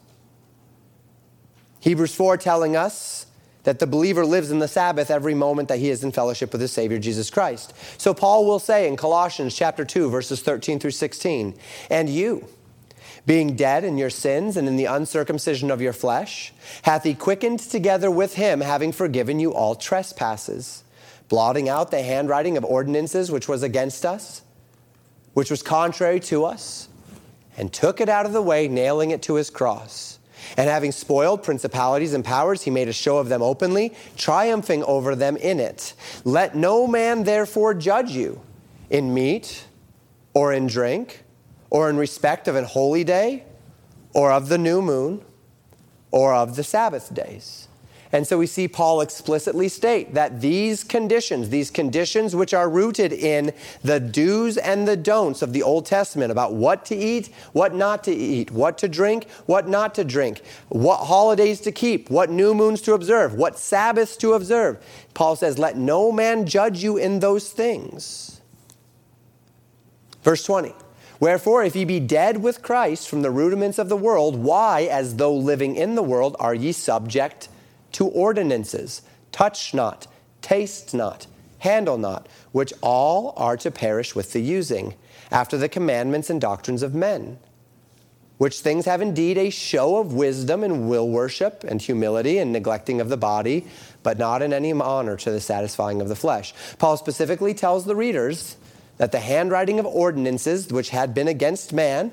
[1.80, 3.26] Hebrews 4 telling us
[3.64, 6.60] that the believer lives in the Sabbath every moment that he is in fellowship with
[6.60, 7.74] his Savior Jesus Christ.
[7.98, 11.54] So Paul will say in Colossians chapter 2 verses 13 through 16,
[11.90, 12.46] "And you,
[13.26, 17.58] being dead in your sins and in the uncircumcision of your flesh, hath he quickened
[17.58, 20.83] together with him, having forgiven you all trespasses,
[21.28, 24.42] blotting out the handwriting of ordinances which was against us,
[25.32, 26.88] which was contrary to us,
[27.56, 30.18] and took it out of the way, nailing it to his cross.
[30.56, 35.14] And having spoiled principalities and powers, he made a show of them openly, triumphing over
[35.14, 35.94] them in it.
[36.24, 38.40] Let no man therefore judge you
[38.90, 39.66] in meat
[40.34, 41.22] or in drink
[41.70, 43.44] or in respect of an holy day
[44.12, 45.24] or of the new moon
[46.10, 47.63] or of the Sabbath days.
[48.14, 53.12] And so we see Paul explicitly state that these conditions, these conditions which are rooted
[53.12, 53.52] in
[53.82, 58.04] the do's and the don'ts of the Old Testament about what to eat, what not
[58.04, 62.54] to eat, what to drink, what not to drink, what holidays to keep, what new
[62.54, 64.78] moons to observe, what Sabbaths to observe.
[65.14, 68.40] Paul says, Let no man judge you in those things.
[70.22, 70.72] Verse 20.
[71.18, 75.16] Wherefore, if ye be dead with Christ from the rudiments of the world, why, as
[75.16, 77.48] though living in the world, are ye subject
[77.94, 80.06] to ordinances touch not,
[80.42, 81.26] taste not,
[81.58, 84.94] handle not, which all are to perish with the using,
[85.30, 87.38] after the commandments and doctrines of men.
[88.36, 93.00] Which things have indeed a show of wisdom and will worship and humility and neglecting
[93.00, 93.66] of the body,
[94.02, 96.52] but not in any honor to the satisfying of the flesh.
[96.78, 98.56] Paul specifically tells the readers
[98.98, 102.12] that the handwriting of ordinances, which had been against man,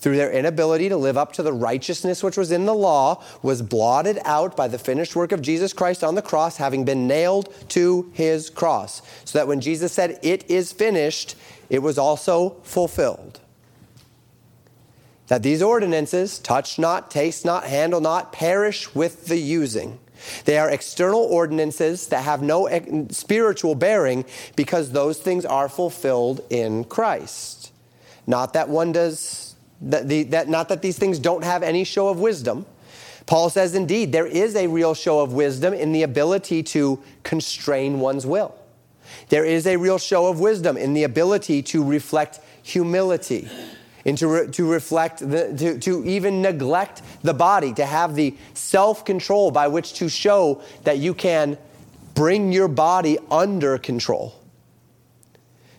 [0.00, 3.62] through their inability to live up to the righteousness which was in the law, was
[3.62, 7.52] blotted out by the finished work of Jesus Christ on the cross, having been nailed
[7.70, 9.02] to his cross.
[9.24, 11.36] So that when Jesus said, It is finished,
[11.68, 13.40] it was also fulfilled.
[15.28, 20.00] That these ordinances, touch not, taste not, handle not, perish with the using.
[20.44, 22.68] They are external ordinances that have no
[23.10, 24.24] spiritual bearing
[24.56, 27.72] because those things are fulfilled in Christ.
[28.26, 29.49] Not that one does
[29.80, 32.66] that, the, that not that these things don't have any show of wisdom.
[33.26, 38.00] Paul says, indeed, there is a real show of wisdom in the ability to constrain
[38.00, 38.54] one's will.
[39.28, 43.48] There is a real show of wisdom in the ability to reflect humility,
[44.04, 48.34] and to, re, to reflect, the, to, to even neglect the body, to have the
[48.54, 51.58] self control by which to show that you can
[52.14, 54.34] bring your body under control.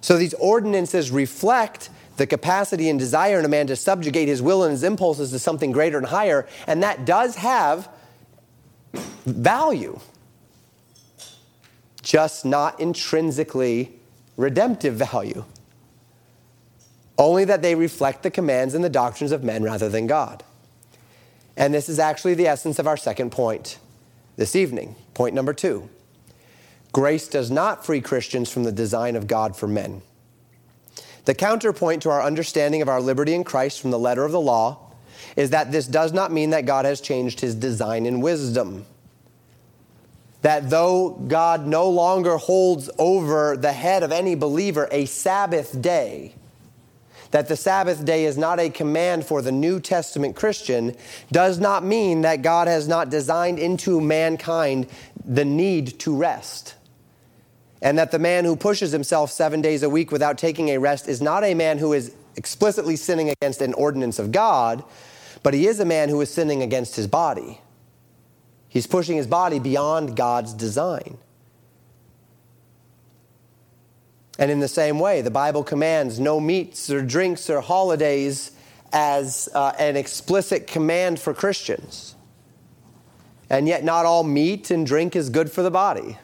[0.02, 1.90] So these ordinances reflect
[2.22, 5.40] the capacity and desire in a man to subjugate his will and his impulses to
[5.40, 7.90] something greater and higher, and that does have
[9.26, 10.00] value,
[12.04, 13.94] just not intrinsically
[14.38, 15.44] redemptive value.
[17.18, 20.44] Only that they reflect the commands and the doctrines of men rather than God.
[21.58, 23.80] And this is actually the essence of our second point
[24.36, 24.96] this evening.
[25.16, 25.90] Point number two
[26.92, 30.04] Grace does not free Christians from the design of God for men.
[31.26, 34.42] The counterpoint to our understanding of our liberty in Christ from the letter of the
[34.42, 34.80] law
[35.36, 38.86] is that this does not mean that God has changed his design and wisdom.
[40.42, 46.34] That though God no longer holds over the head of any believer a Sabbath day,
[47.30, 50.96] that the Sabbath day is not a command for the New Testament Christian,
[51.32, 54.88] does not mean that God has not designed into mankind
[55.24, 56.76] the need to rest
[57.82, 61.08] and that the man who pushes himself seven days a week without taking a rest
[61.08, 64.84] is not a man who is explicitly sinning against an ordinance of God,
[65.44, 67.60] but he is a man who is sinning against his body.
[68.70, 71.18] He's pushing his body beyond God's design.
[74.38, 78.52] And in the same way, the Bible commands no meats or drinks or holidays
[78.94, 82.16] as uh, an explicit command for Christians.
[83.50, 86.18] And yet, not all meat and drink is good for the body.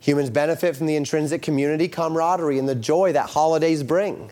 [0.00, 4.30] Humans benefit from the intrinsic community camaraderie and the joy that holidays bring.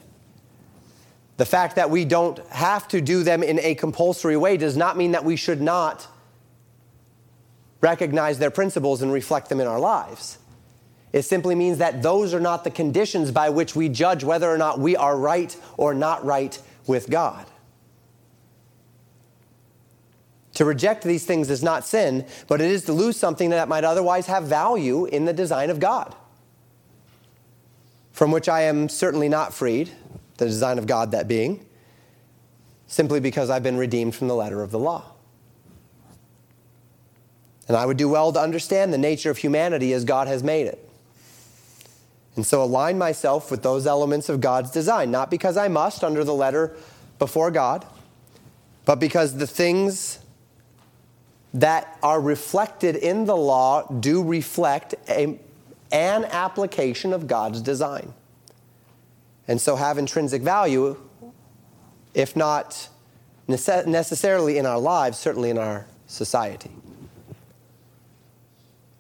[1.37, 4.97] The fact that we don't have to do them in a compulsory way does not
[4.97, 6.07] mean that we should not
[7.81, 10.39] recognize their principles and reflect them in our lives.
[11.13, 14.59] It simply means that those are not the conditions by which we judge whether or
[14.59, 17.47] not we are right or not right with God.
[20.59, 23.85] To reject these things is not sin, but it is to lose something that might
[23.85, 26.17] otherwise have value in the design of God,
[28.11, 29.89] from which I am certainly not freed,
[30.39, 31.65] the design of God that being,
[32.89, 35.13] simply because I've been redeemed from the letter of the law.
[37.69, 40.67] And I would do well to understand the nature of humanity as God has made
[40.67, 40.91] it.
[42.35, 46.25] And so align myself with those elements of God's design, not because I must under
[46.25, 46.75] the letter
[47.21, 47.87] before God,
[48.85, 50.19] but because the things
[51.55, 55.39] that are reflected in the law do reflect a,
[55.91, 58.13] an application of God's design.
[59.47, 61.01] And so have intrinsic value,
[62.13, 62.89] if not
[63.47, 66.71] necessarily in our lives, certainly in our society.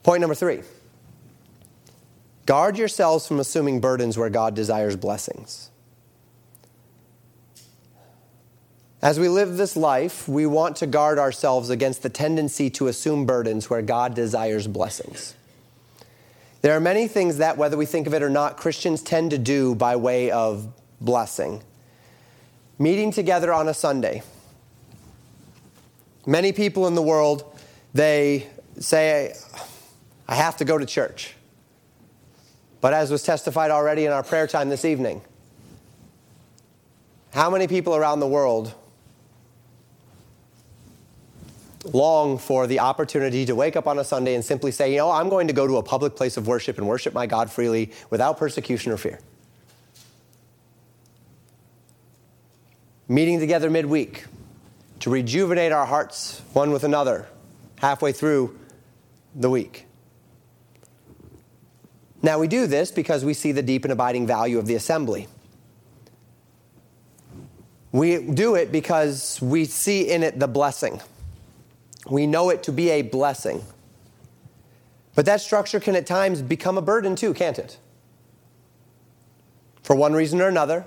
[0.02, 0.62] Point number three
[2.46, 5.67] guard yourselves from assuming burdens where God desires blessings.
[9.00, 13.26] As we live this life, we want to guard ourselves against the tendency to assume
[13.26, 15.36] burdens where God desires blessings.
[16.62, 19.38] There are many things that, whether we think of it or not, Christians tend to
[19.38, 20.68] do by way of
[21.00, 21.62] blessing.
[22.80, 24.22] Meeting together on a Sunday.
[26.26, 27.56] Many people in the world,
[27.94, 28.48] they
[28.80, 29.34] say,
[30.26, 31.34] I have to go to church.
[32.80, 35.20] But as was testified already in our prayer time this evening,
[37.32, 38.74] how many people around the world
[41.84, 45.10] long for the opportunity to wake up on a Sunday and simply say, you know,
[45.10, 47.92] I'm going to go to a public place of worship and worship my God freely
[48.10, 49.20] without persecution or fear.
[53.08, 54.24] Meeting together midweek
[55.00, 57.26] to rejuvenate our hearts one with another
[57.78, 58.58] halfway through
[59.34, 59.86] the week.
[62.20, 65.28] Now, we do this because we see the deep and abiding value of the assembly.
[67.92, 71.00] We do it because we see in it the blessing.
[72.08, 73.62] We know it to be a blessing.
[75.14, 77.78] But that structure can at times become a burden too, can't it?
[79.82, 80.84] For one reason or another.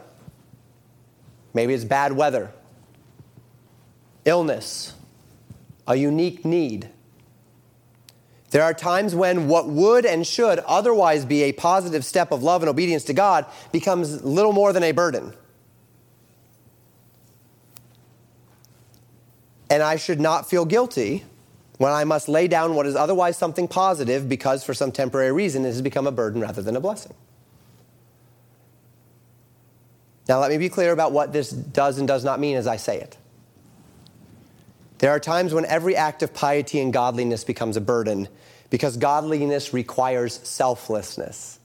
[1.54, 2.52] Maybe it's bad weather,
[4.24, 4.94] illness,
[5.86, 6.90] a unique need.
[8.52, 12.62] There are times when what would and should otherwise be a positive step of love
[12.62, 15.34] and obedience to God becomes little more than a burden.
[19.72, 21.24] And I should not feel guilty
[21.78, 25.64] when I must lay down what is otherwise something positive because for some temporary reason
[25.64, 27.14] it has become a burden rather than a blessing.
[30.28, 32.76] Now, let me be clear about what this does and does not mean as I
[32.76, 33.18] say it.
[35.00, 38.28] There are times when every act of piety and godliness becomes a burden
[38.70, 41.60] because godliness requires selflessness.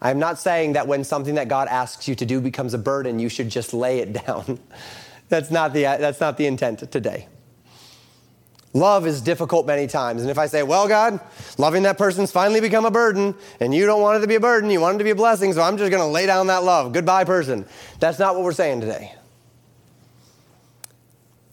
[0.00, 3.18] I'm not saying that when something that God asks you to do becomes a burden,
[3.18, 4.60] you should just lay it down.
[5.28, 7.28] That's not the, that's not the intent today.
[8.74, 10.22] Love is difficult many times.
[10.22, 11.20] And if I say, well, God,
[11.58, 14.40] loving that person's finally become a burden, and you don't want it to be a
[14.40, 16.48] burden, you want it to be a blessing, so I'm just going to lay down
[16.48, 16.92] that love.
[16.92, 17.66] Goodbye, person.
[18.00, 19.14] That's not what we're saying today.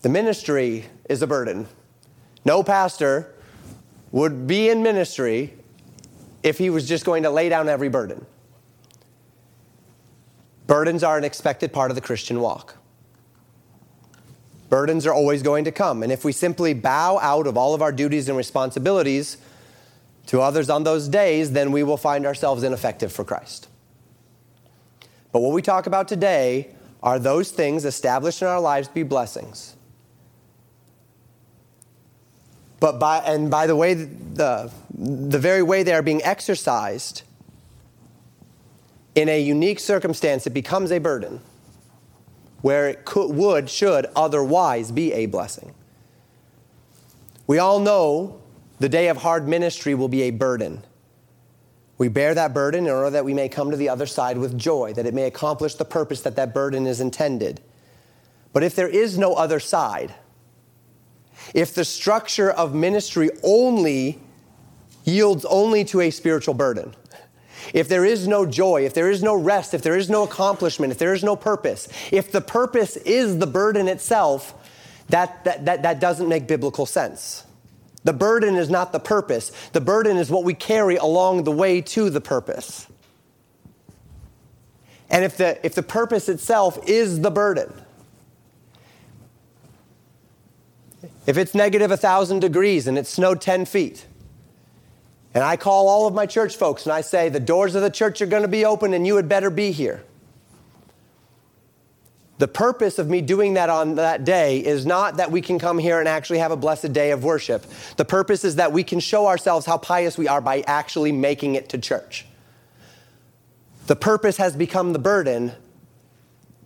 [0.02, 1.68] The ministry is a burden.
[2.44, 3.36] No pastor
[4.12, 5.54] would be in ministry
[6.42, 8.26] if he was just going to lay down every burden.
[10.66, 12.78] Burdens are an expected part of the Christian walk.
[14.72, 16.02] Burdens are always going to come.
[16.02, 19.36] And if we simply bow out of all of our duties and responsibilities
[20.28, 23.68] to others on those days, then we will find ourselves ineffective for Christ.
[25.34, 29.04] But what we talk about today are those things established in our lives to be
[29.04, 29.76] blessings.
[32.80, 37.24] But by, and by the way, the, the very way they are being exercised,
[39.16, 41.42] in a unique circumstance, it becomes a burden
[42.62, 45.74] where it could, would, should otherwise be a blessing.
[47.48, 48.42] We all know
[48.80, 50.84] the day of hard ministry will be a burden.
[51.98, 54.58] We bear that burden in order that we may come to the other side with
[54.58, 57.62] joy, that it may accomplish the purpose that that burden is intended.
[58.54, 60.16] But if there is no other side,
[61.54, 64.20] if the structure of ministry only
[65.04, 66.96] yields only to a spiritual burden,
[67.74, 70.92] if there is no joy, if there is no rest, if there is no accomplishment,
[70.92, 74.54] if there is no purpose, if the purpose is the burden itself,
[75.10, 77.46] that, that, that, that doesn't make biblical sense.
[78.04, 81.82] The burden is not the purpose, the burden is what we carry along the way
[81.82, 82.88] to the purpose.
[85.10, 87.74] And if the, if the purpose itself is the burden,
[91.28, 94.06] if it's negative 1,000 degrees and it snowed 10 feet,
[95.34, 97.90] and I call all of my church folks and I say, the doors of the
[97.90, 100.04] church are going to be open and you had better be here.
[102.38, 105.78] The purpose of me doing that on that day is not that we can come
[105.78, 107.64] here and actually have a blessed day of worship.
[107.98, 111.54] The purpose is that we can show ourselves how pious we are by actually making
[111.54, 112.26] it to church.
[113.86, 115.52] The purpose has become the burden.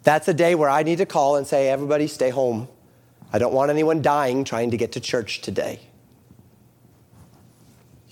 [0.03, 2.69] That's a day where I need to call and say, everybody stay home.
[3.33, 5.81] I don't want anyone dying trying to get to church today.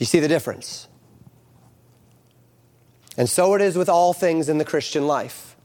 [0.04, 0.90] You see the difference?
[3.16, 5.56] And so it is with all things in the Christian life.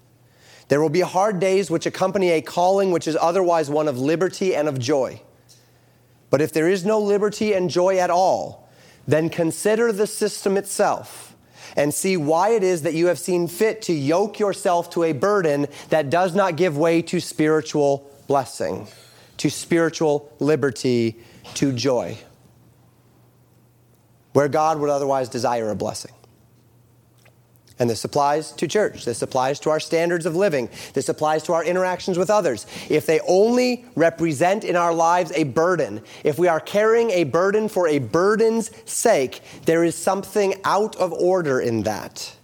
[0.69, 4.55] There will be hard days which accompany a calling which is otherwise one of liberty
[4.55, 5.21] and of joy.
[6.31, 8.71] But if there is no liberty and joy at all,
[9.09, 11.35] then consider the system itself
[11.77, 15.11] and see why it is that you have seen fit to yoke yourself to a
[15.11, 18.87] burden that does not give way to spiritual blessing,
[19.39, 21.17] to spiritual liberty,
[21.55, 22.17] to joy
[24.33, 26.13] where God would otherwise desire a blessing.
[27.79, 29.05] And this applies to church.
[29.05, 30.69] This applies to our standards of living.
[30.95, 32.67] This applies to our interactions with others.
[32.89, 37.69] If they only represent in our lives a burden, if we are carrying a burden
[37.69, 42.35] for a burden's sake, there is something out of order in that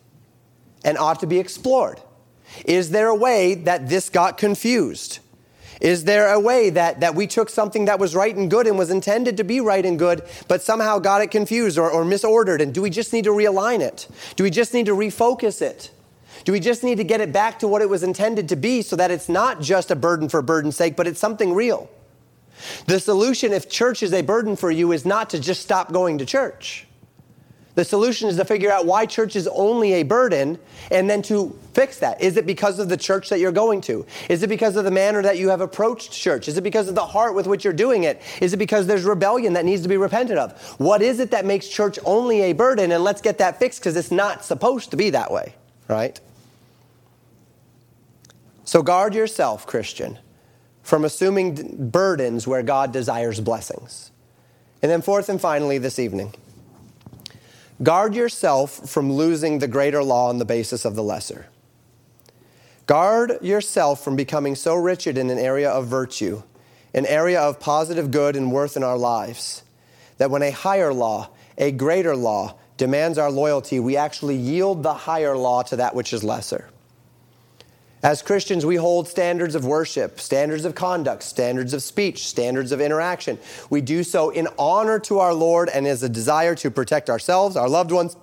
[0.85, 2.01] and ought to be explored.
[2.65, 5.19] Is there a way that this got confused?
[5.81, 8.79] Is there a way that, that we took something that was right and good and
[8.79, 12.61] was intended to be right and good, but somehow got it confused or, or misordered?
[12.61, 14.09] And do we just need to realign it?
[14.37, 15.91] Do we just need to refocus it?
[16.45, 18.83] Do we just need to get it back to what it was intended to be
[18.83, 21.89] so that it's not just a burden for burden's sake, but it's something real?
[22.87, 26.19] The solution, if church is a burden for you, is not to just stop going
[26.19, 26.87] to church.
[27.75, 30.59] The solution is to figure out why church is only a burden
[30.93, 32.23] and then to fix that.
[32.23, 34.07] Is it because of the church that you're going to?
[34.29, 36.47] Is it because of the manner that you have approached church?
[36.47, 38.23] Is it because of the heart with which you're doing it?
[38.41, 40.53] Is it because there's rebellion that needs to be repented of?
[40.79, 42.93] What is it that makes church only a burden?
[42.93, 45.55] And let's get that fixed because it's not supposed to be that way,
[45.89, 46.21] right?
[48.65, 50.19] So guard yourself, Christian,
[50.83, 54.13] from assuming burdens where God desires blessings.
[54.81, 56.35] And then, fourth and finally, this evening,
[57.83, 61.47] Guard yourself from losing the greater law on the basis of the lesser.
[62.87, 66.43] Guard yourself from becoming so rigid in an area of virtue,
[66.93, 69.63] an area of positive good and worth in our lives,
[70.19, 74.95] that when a higher law, a greater law, demands our loyalty, we actually yield the
[74.95, 76.69] higher law to that which is lesser.
[78.05, 82.83] As Christians, we hold standards of worship, standards of conduct, standards of speech, standards of
[82.83, 83.39] interaction.
[83.71, 87.57] We do so in honor to our Lord and as a desire to protect ourselves,
[87.57, 88.15] our loved ones,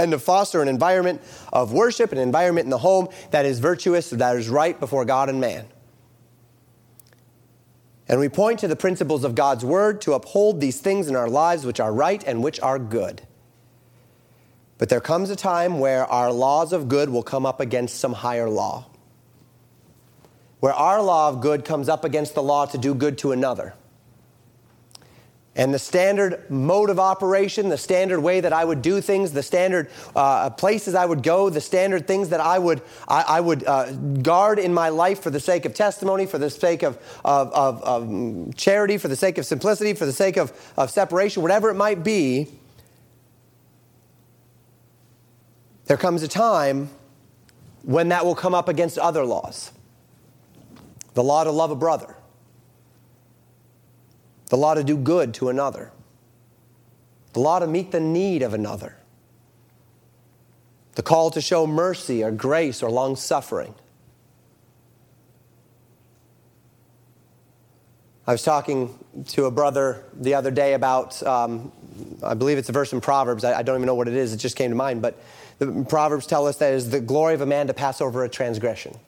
[0.00, 1.22] and to foster an environment
[1.52, 5.28] of worship, an environment in the home that is virtuous, that is right before God
[5.28, 5.64] and man.
[8.08, 11.30] And we point to the principles of God's word to uphold these things in our
[11.30, 13.22] lives which are right and which are good.
[14.76, 18.14] But there comes a time where our laws of good will come up against some
[18.14, 18.89] higher law
[20.60, 23.74] where our law of good comes up against the law to do good to another.
[25.56, 29.42] And the standard mode of operation, the standard way that I would do things, the
[29.42, 33.66] standard uh, places I would go, the standard things that I would, I, I would
[33.66, 37.52] uh, guard in my life for the sake of testimony, for the sake of, of,
[37.52, 41.68] of, of charity, for the sake of simplicity, for the sake of, of separation, whatever
[41.68, 42.46] it might be,
[45.86, 46.90] there comes a time
[47.82, 49.72] when that will come up against other laws
[51.20, 52.16] the law to love a brother,
[54.46, 55.92] the law to do good to another,
[57.34, 58.96] the law to meet the need of another,
[60.94, 63.74] the call to show mercy or grace or long suffering.
[68.26, 68.98] I was talking
[69.28, 71.70] to a brother the other day about, um,
[72.22, 73.44] I believe it's a verse in Proverbs.
[73.44, 75.02] I, I, don't even know what it is, it just came to mind.
[75.02, 75.22] But
[75.58, 78.24] the Proverbs tell us that it is the glory of a man to pass over
[78.24, 78.98] a transgression.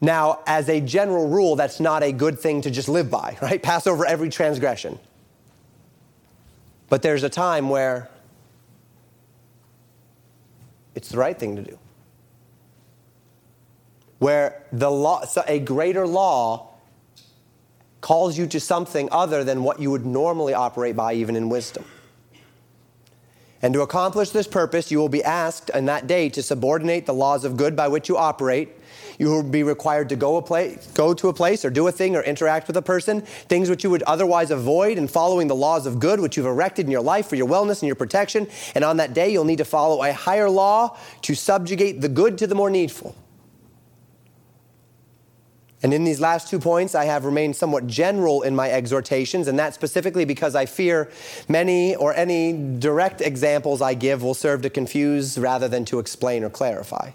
[0.00, 3.62] Now, as a general rule, that's not a good thing to just live by, right?
[3.62, 4.98] Pass over every transgression.
[6.88, 8.08] But there's a time where
[10.94, 11.78] it's the right thing to do.
[14.18, 16.68] Where the law, so a greater law
[18.00, 21.84] calls you to something other than what you would normally operate by, even in wisdom.
[23.62, 27.14] And to accomplish this purpose, you will be asked in that day to subordinate the
[27.14, 28.70] laws of good by which you operate
[29.20, 31.92] you will be required to go, a place, go to a place or do a
[31.92, 35.54] thing or interact with a person, things which you would otherwise avoid, and following the
[35.54, 38.48] laws of good which you've erected in your life for your wellness and your protection.
[38.74, 42.38] And on that day, you'll need to follow a higher law to subjugate the good
[42.38, 43.14] to the more needful.
[45.82, 49.58] And in these last two points, I have remained somewhat general in my exhortations, and
[49.58, 51.10] that specifically because I fear
[51.46, 56.42] many or any direct examples I give will serve to confuse rather than to explain
[56.42, 57.10] or clarify.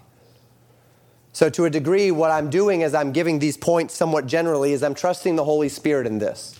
[1.36, 4.82] So, to a degree, what I'm doing as I'm giving these points somewhat generally is
[4.82, 6.58] I'm trusting the Holy Spirit in this.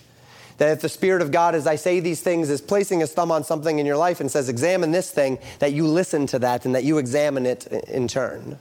[0.59, 3.31] That if the Spirit of God, as I say these things, is placing his thumb
[3.31, 6.67] on something in your life and says, examine this thing, that you listen to that
[6.67, 8.59] and that you examine it in turn.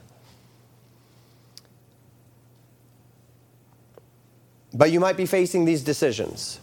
[4.73, 6.61] But you might be facing these decisions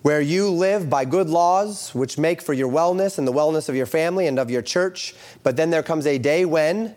[0.00, 3.76] where you live by good laws which make for your wellness and the wellness of
[3.76, 6.96] your family and of your church, but then there comes a day when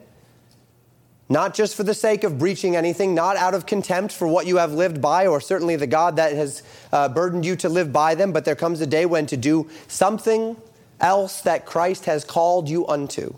[1.29, 4.57] not just for the sake of breaching anything, not out of contempt for what you
[4.57, 6.63] have lived by, or certainly the God that has
[6.93, 9.69] uh, burdened you to live by them, but there comes a day when to do
[9.87, 10.55] something
[10.99, 13.35] else that Christ has called you unto.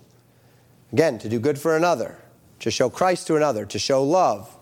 [0.93, 2.17] Again, to do good for another,
[2.59, 4.55] to show Christ to another, to show love,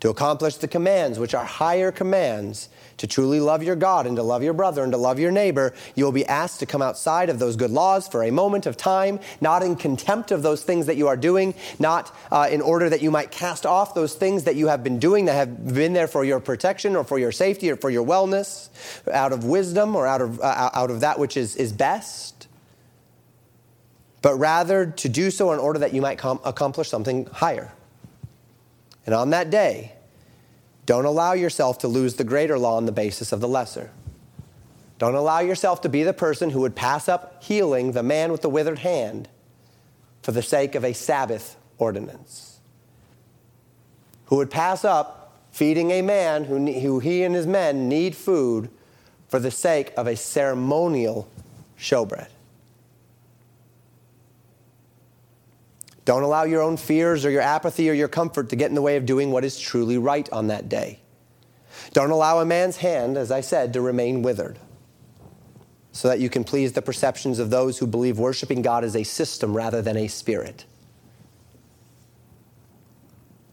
[0.00, 4.22] to accomplish the commands, which are higher commands, to truly love your God and to
[4.22, 7.30] love your brother and to love your neighbor, you will be asked to come outside
[7.30, 10.86] of those good laws for a moment of time, not in contempt of those things
[10.86, 14.44] that you are doing, not uh, in order that you might cast off those things
[14.44, 17.32] that you have been doing that have been there for your protection or for your
[17.32, 18.68] safety or for your wellness,
[19.12, 22.48] out of wisdom or out of, uh, out of that which is, is best,
[24.22, 27.72] but rather to do so in order that you might com- accomplish something higher.
[29.06, 29.92] And on that day,
[30.88, 33.90] don't allow yourself to lose the greater law on the basis of the lesser.
[34.96, 38.40] Don't allow yourself to be the person who would pass up healing the man with
[38.40, 39.28] the withered hand
[40.22, 42.60] for the sake of a Sabbath ordinance.
[44.28, 48.70] Who would pass up feeding a man who, who he and his men need food
[49.28, 51.28] for the sake of a ceremonial
[51.78, 52.28] showbread.
[56.08, 58.80] Don't allow your own fears or your apathy or your comfort to get in the
[58.80, 61.00] way of doing what is truly right on that day.
[61.92, 64.58] Don't allow a man's hand, as I said, to remain withered
[65.92, 69.02] so that you can please the perceptions of those who believe worshiping God is a
[69.02, 70.64] system rather than a spirit.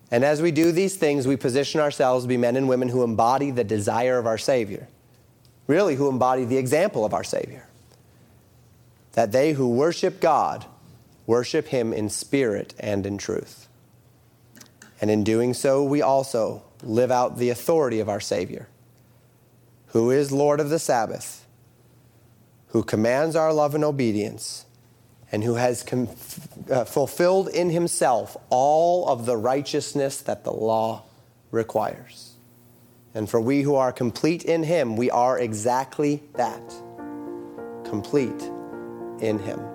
[0.09, 3.03] And as we do these things, we position ourselves to be men and women who
[3.03, 4.87] embody the desire of our Savior,
[5.67, 7.67] really, who embody the example of our Savior.
[9.11, 10.65] That they who worship God
[11.26, 13.67] worship him in spirit and in truth.
[15.01, 18.67] And in doing so, we also live out the authority of our Savior,
[19.88, 21.45] who is Lord of the Sabbath,
[22.67, 24.65] who commands our love and obedience,
[25.32, 26.09] and who has com-
[26.69, 31.03] uh, fulfilled in himself all of the righteousness that the law
[31.51, 32.34] requires.
[33.13, 36.73] And for we who are complete in him, we are exactly that
[37.86, 38.49] complete
[39.21, 39.74] in him.